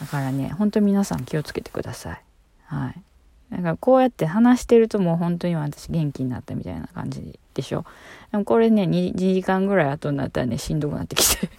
[0.00, 2.22] だからね、ほんと皆さん気をつけてください。
[2.66, 3.02] はい。
[3.50, 7.84] だからこうやって話してるともう本当に私元気になったみたいな感じでしょ。
[8.32, 11.50] でもこれね、2, 2時間ぐらい後になったらね、しんどくなってきて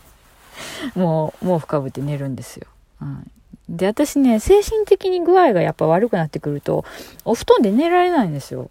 [0.96, 2.68] もう、もう深ぶって寝るんですよ。
[3.00, 3.32] はい。
[3.70, 6.86] で、私ね、精神的に具合がやっぱ悪くなってくると、
[7.24, 8.70] お布団で寝られないんですよ。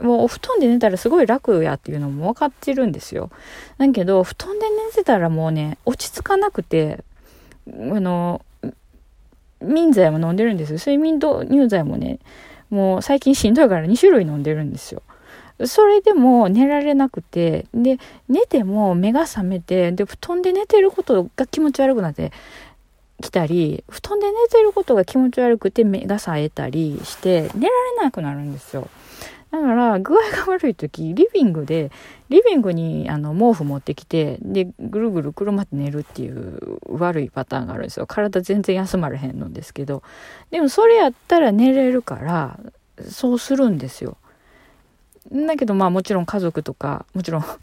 [0.00, 3.30] もうお布団で寝たらすごい楽やっていうのも分かってるんですよ。
[3.78, 7.04] だけど、布団で寝てたらもうね、落ち着かなくて、
[7.68, 8.42] あの、
[9.60, 10.78] 眠剤も飲んでるんですよ。
[10.78, 12.18] 睡眠導入剤もね、
[12.68, 15.02] もう最近しんどいから2種類飲んでるんですよ。
[15.64, 17.98] それでも寝られなくて、で、
[18.28, 22.30] 寝ても目が覚めて、で、布団で寝てることが気持ち悪くなって、
[23.22, 28.88] 来たり、布団で寝てることが気持ち悪くて目が冴えたりして、寝られなくなるんですよ。
[29.50, 31.90] だから、具合が悪い時、リビングで、
[32.28, 38.06] リビングにあの毛布持ってきて、で、ぐるぐるくるまって寝るっていう悪いパターンがあるんですよ。
[38.06, 40.02] 体全然休まれへんのですけど。
[40.50, 42.58] でもそれやったら寝れるから、
[43.08, 44.18] そうするんですよ。
[45.32, 47.56] だけどまあもちろん家族とか、もちろん、あ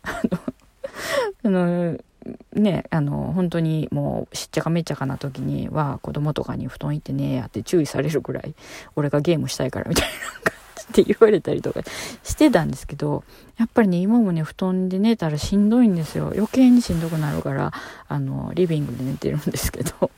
[1.44, 1.98] の、
[2.54, 8.54] ね、あの、本当にもうしっちゃかめっちゃかな時には子供とかに布団行ってねえやって注意されるぐらい
[8.96, 10.12] 俺がゲームしたいからみたいな
[10.52, 10.54] 感
[10.94, 11.82] じで言われたりとか
[12.24, 13.24] してたんですけど、
[13.58, 16.32] やっぱりね、今もね、布団で寝たらしんどいんですよ。
[16.36, 17.74] 余計にしんどくなるから、
[18.08, 20.12] あの、リビングで寝てるんですけど。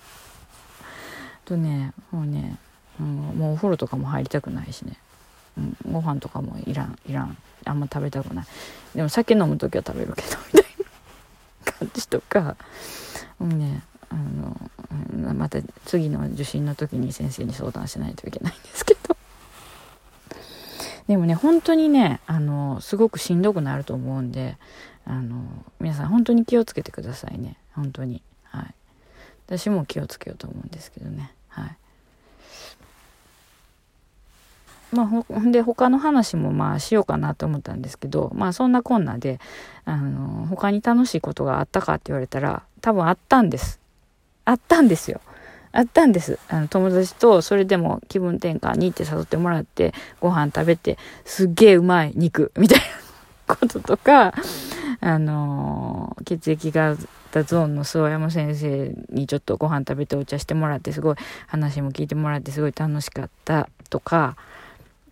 [1.45, 2.57] とね、もうね、
[2.99, 4.97] うん、もうお風呂とかも入りたくないしね。
[5.57, 7.37] うん、ご飯とかもいらん、いらん。
[7.65, 8.45] あんま食べたくない。
[8.93, 10.74] でも酒飲む時は食べるけど、みたいな。
[11.65, 12.55] 感じとか、
[13.39, 19.17] もうね、あの、また次の受診の時に先生に相談しないといけないんですけど。
[21.07, 24.57] でもね、本当にね、あの、すごくしんどくなると思うんで、
[25.05, 25.43] あの、
[25.79, 27.57] 皆さん本当に気をつけてくださいね。
[27.73, 28.23] 本当に。
[28.43, 28.75] はい。
[29.47, 31.33] 私も気をつけようと思うんですけどね。
[31.47, 31.77] はい。
[34.95, 39.39] まあ、ほんで他の話もまあしようかなと思ったんですけど、まあそんなこんなで、
[39.83, 43.79] あの、他に楽しいことがあったかって言われたら、多分あったんです。
[44.45, 45.19] あったんですよ。
[45.73, 46.39] あったんです。
[46.47, 52.79] あの、友達とそれでも気分転換にって誘ってもらって、ご飯食べて、すっげえうまい肉、みたい
[53.47, 54.33] なこととか、
[55.01, 61.15] あの血液がゾーンの諏訪山先生にちょっとご飯食べてお茶してもらって、すごい
[61.47, 64.37] 話も聞いてもらって、すごい楽しかったとか、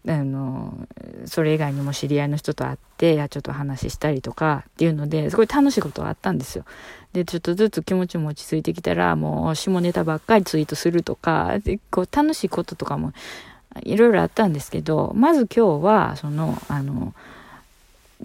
[0.05, 0.87] あの
[1.25, 6.65] それ以外にも知り合いの人と会ってやちょっと話したりとかっていうのですごい楽しいことがあったんですよ。
[7.13, 13.13] でちょっとずつ気持ちも落ち着いてきたらもう下ネタばっかりツイートするとかでこう楽しいこととかも
[13.83, 17.13] いろいろあったんですけどまず今日はそのあの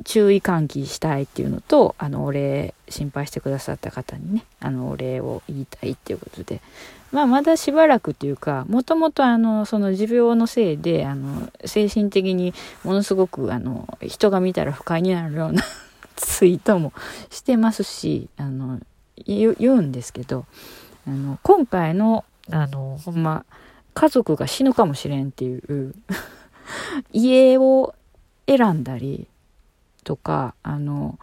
[0.04, 6.60] 注意喚起したいっていうのとあのお礼心配してくださった方にねあのお礼を言いたいっていうことで
[7.10, 12.52] まあ、まだしばらくっていうか、もともとあの、その持病のせいで、あの、精神的に
[12.84, 15.62] ものすごく、あの、人が見たら不快になるような
[16.16, 16.92] ツイートも
[17.30, 18.80] してますし、あの、
[19.26, 20.44] 言うんですけど、
[21.06, 23.44] あの、今回の、あの、ほんま、
[23.94, 25.94] 家族が死ぬかもしれんっていう
[27.12, 27.94] 家を
[28.46, 29.26] 選んだり
[30.04, 31.18] とか、あの、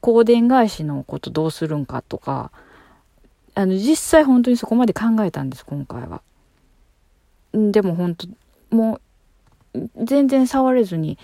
[0.00, 2.50] 香典返しのことどうするんかとか、
[3.54, 6.22] あの、実際本当にそこまで考えたんです、今回は。
[7.52, 8.26] でも本当、
[8.74, 9.00] も
[9.74, 11.18] う、全然触れずに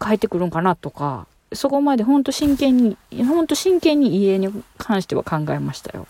[0.00, 6.06] 帰ってくるんかなとか、そこまで本当真剣に、本当真剣に家に関しては考えましたよ。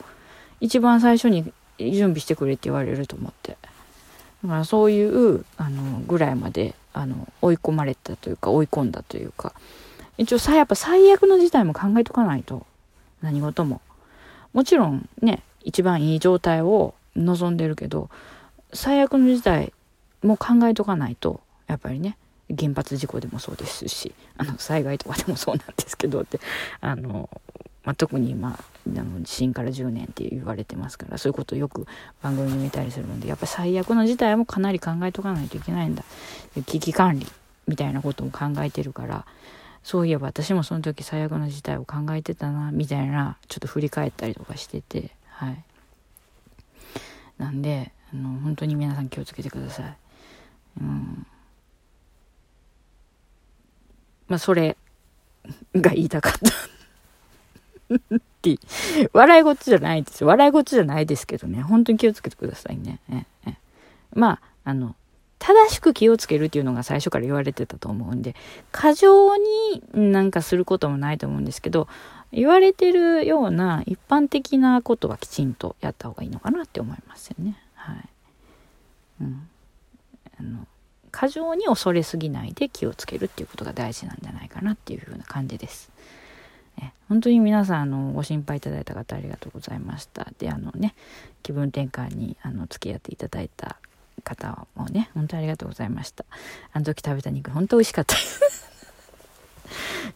[0.60, 3.56] 一番最初に準備してくれって言われると思って。
[4.42, 9.54] だからそういう、あの、ぐらいまで、あの、追い込まれたというか、追い込んだというか、
[10.18, 12.66] 一応さ、やっぱ最悪の事態も考えとかないと。
[13.22, 13.80] 何事も。
[14.52, 18.10] もちろんね、一番いい状態を望んでるけど
[18.72, 19.72] 最悪の事態
[20.22, 22.16] も考えとかないとやっぱりね
[22.56, 26.40] 原発事故でもそうですしあの災害とかでもそうなんですけどって
[26.80, 27.30] あの、
[27.84, 31.86] まあ、特に今あの地震から10年って言われてますからそういうことをよく
[32.22, 36.04] 番組で見たりするのでやっぱり最悪の事態もかなり考えとかないといけないんだ。
[36.66, 37.26] 危機管理
[37.68, 39.24] みたいなことも考えてるから
[39.84, 45.10] そういえば私もその時最悪の事態を考えてたなみたいなちょっと振り返ったりとかしてて。
[45.40, 45.64] はい。
[47.38, 49.96] なんで、あの本当に皆さん気をつけてください。
[50.82, 51.26] うん。
[54.28, 54.76] まあそれ
[55.74, 57.98] が言いたかった。
[58.16, 58.58] って
[59.14, 60.24] 笑い事じゃないです。
[60.26, 61.62] 笑い事じゃないですけどね。
[61.62, 63.00] 本当に気をつけてくださいね。
[63.10, 63.54] ええ。
[64.12, 64.94] まああの
[65.40, 68.36] 正しく気をつけるっていうのが最初から言われてたと思うんで
[68.70, 71.88] 過剰になんかすることもないと思うんですけど
[72.32, 77.58] 言われてるような一般的なことはきちんとやった方がいいのかなって思いますよね。
[77.74, 78.08] はい。
[79.22, 79.48] うん。
[80.38, 80.66] あの、
[81.10, 85.90] 過剰に恐れすぎないで気をつけるっていうことが大事なんじゃないかなっていうふうな感じです。
[86.80, 90.28] え本当に皆さんあのご心配いただいた方ありがとうございました。
[90.38, 90.94] であのね
[91.42, 93.76] 気分転換にあの付き合っていただいた
[94.20, 96.24] 方もね本当にありがとうございました。
[96.72, 98.16] あの時食べた肉本当美味しかった。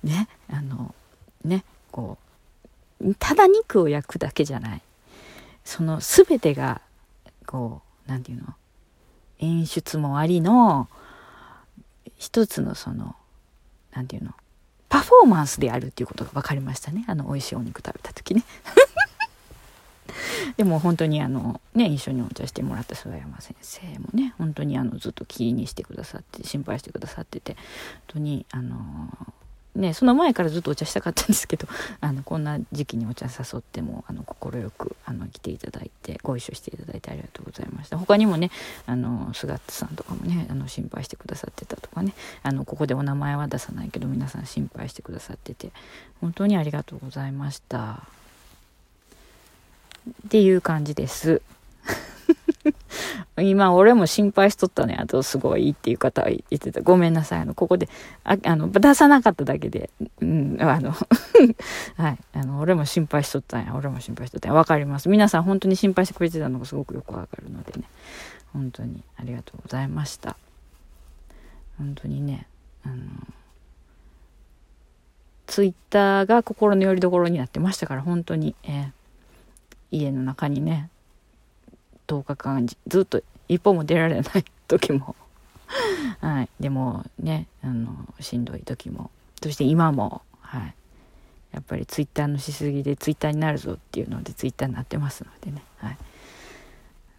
[0.03, 0.95] ねあの
[1.45, 2.19] ねこ
[3.01, 4.83] うただ肉を焼くだけじゃない。
[5.65, 6.81] その全てが
[7.47, 8.55] こう何て言うの？
[9.39, 10.89] 演出もありの
[12.17, 13.17] 一つのその
[13.93, 14.35] 何て言うの？
[14.89, 17.05] パフォーマンスであるっていうことが分かりましたね。
[17.09, 18.45] あの美味しいお肉食べた時ね。
[20.57, 27.63] でも本当にあのね一緒にお茶してもらった諏訪山先生もね本当にあのずっと気にしてくださって心配してくださってて本
[28.07, 28.73] 当にあの
[29.77, 31.67] ね、その前からずっとお茶したかったんですけど
[32.01, 37.99] あのこんな時期にお茶誘っても快くあの来ていただいてご一緒していただいてありがとうございました。
[37.99, 38.51] 他にもね
[38.87, 45.73] あの菅さんとかもねあの心配してくださってたとかねあのここでお名前は出さないけど皆さん心配してくださってて
[46.21, 48.14] 本当にありがとうございました。
[50.09, 51.43] っていう感じです。
[53.39, 54.97] 今俺も心配しとったね。
[54.99, 56.81] あとすごいっていう方は言ってた。
[56.81, 57.41] ごめんなさい。
[57.41, 57.89] あの、ここで、
[58.23, 59.91] ああの、出さなかっただけで、
[60.21, 60.93] うん、あの
[61.97, 62.19] はい。
[62.33, 63.75] あの、俺も心配しとったんや。
[63.75, 64.55] 俺も心配しとったんや。
[64.55, 65.09] わかります。
[65.09, 67.85] 皆さん本当に心配してくれてたのがすごくよくわかるのでね。
[68.53, 70.37] 本当にありがとうございました。
[71.77, 72.47] 本当にね、
[72.85, 72.97] あの、
[75.47, 78.91] ツイッターが心の拠り所になってましたから、本当に、えー、
[79.95, 80.91] 家の中にね、
[82.07, 85.17] 10日間ずっと一歩も出られない時も。
[86.21, 89.11] はい、でもねあのしんどい時も。
[89.43, 90.75] そして今も、はい、
[91.53, 95.99] やっぱりツイッターのしすぎでツイッターになるぞっていうのでツイッターになってますのでね、はい、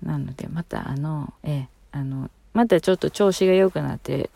[0.03, 4.30] なのでまたあのえあのまたちょっと調子が良くなって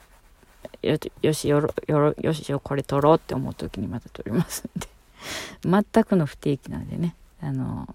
[0.82, 4.88] よよしよろよろよしよこれ撮ろうって思う時にまた撮りますんで。
[5.64, 7.16] 全くの不定期なんでね。
[7.42, 7.94] あの、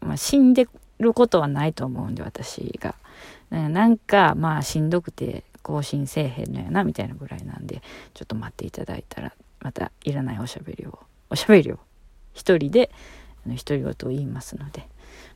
[0.00, 0.68] まあ、死んで
[0.98, 2.94] ることはないと思うんで、私が。
[3.50, 7.82] なんか、まあ、しんどくて更新せえへんのやな、みたいなぐらいなんで、
[8.14, 10.98] ちょっと待っていただいたら、またいらないおしゃべりを、
[11.30, 11.78] おしゃべりを
[12.34, 12.90] 一人で、
[13.46, 14.86] あの独り言を言いますので、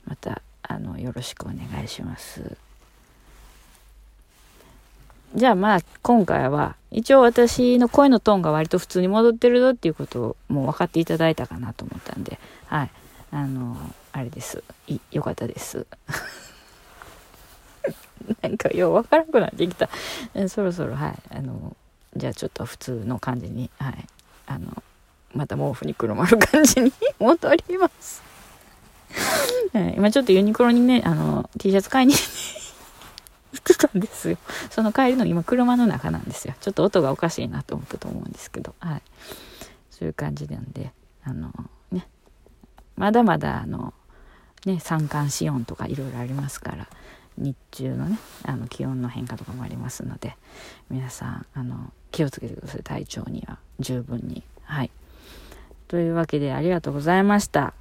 [0.04, 2.56] また、あの、よろしくお願いします。
[5.34, 12.90] じゃあまあ今回は一応私の声のトーンが割と普通に戻ってるぞっていうことをもう分かっていただいたかなと思ったんではい
[13.30, 13.76] あの
[14.12, 14.62] あれです。
[14.86, 15.86] いよかったです。
[18.42, 19.88] なんかようわからなくなってきた。
[20.48, 21.18] そろそろはい。
[21.30, 21.76] あの
[22.16, 24.06] じゃあちょっと普通の感じにはい。
[24.46, 24.82] あの
[25.34, 28.22] また毛布にくるまる感じに 戻ります。
[29.96, 32.20] 今ちょっとユニクロにねあの T シャツ買いに行
[33.58, 34.36] ってたんですよ。
[34.70, 36.54] その帰りの今車の中なんですよ。
[36.60, 38.74] ちょっと音がおかしいなと思ったと思うんですけど。
[38.78, 39.02] はい。
[39.90, 40.92] そういう感じなんで
[41.24, 41.50] あの
[41.90, 42.06] ね。
[42.96, 43.94] まだまだあの
[44.66, 46.88] ね、三寒四温とかいろいろありますから
[47.36, 50.36] 日中のねあの気温の変化とかもありますので
[50.90, 52.82] 皆さんあの気をつけてください。
[52.82, 54.42] 体調には十分に。
[54.64, 54.90] はい。
[55.88, 57.74] というわけでありがとうございました。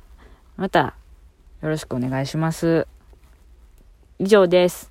[0.58, 0.96] また
[1.62, 2.88] よろしくお願いします。
[4.20, 4.91] 以上です。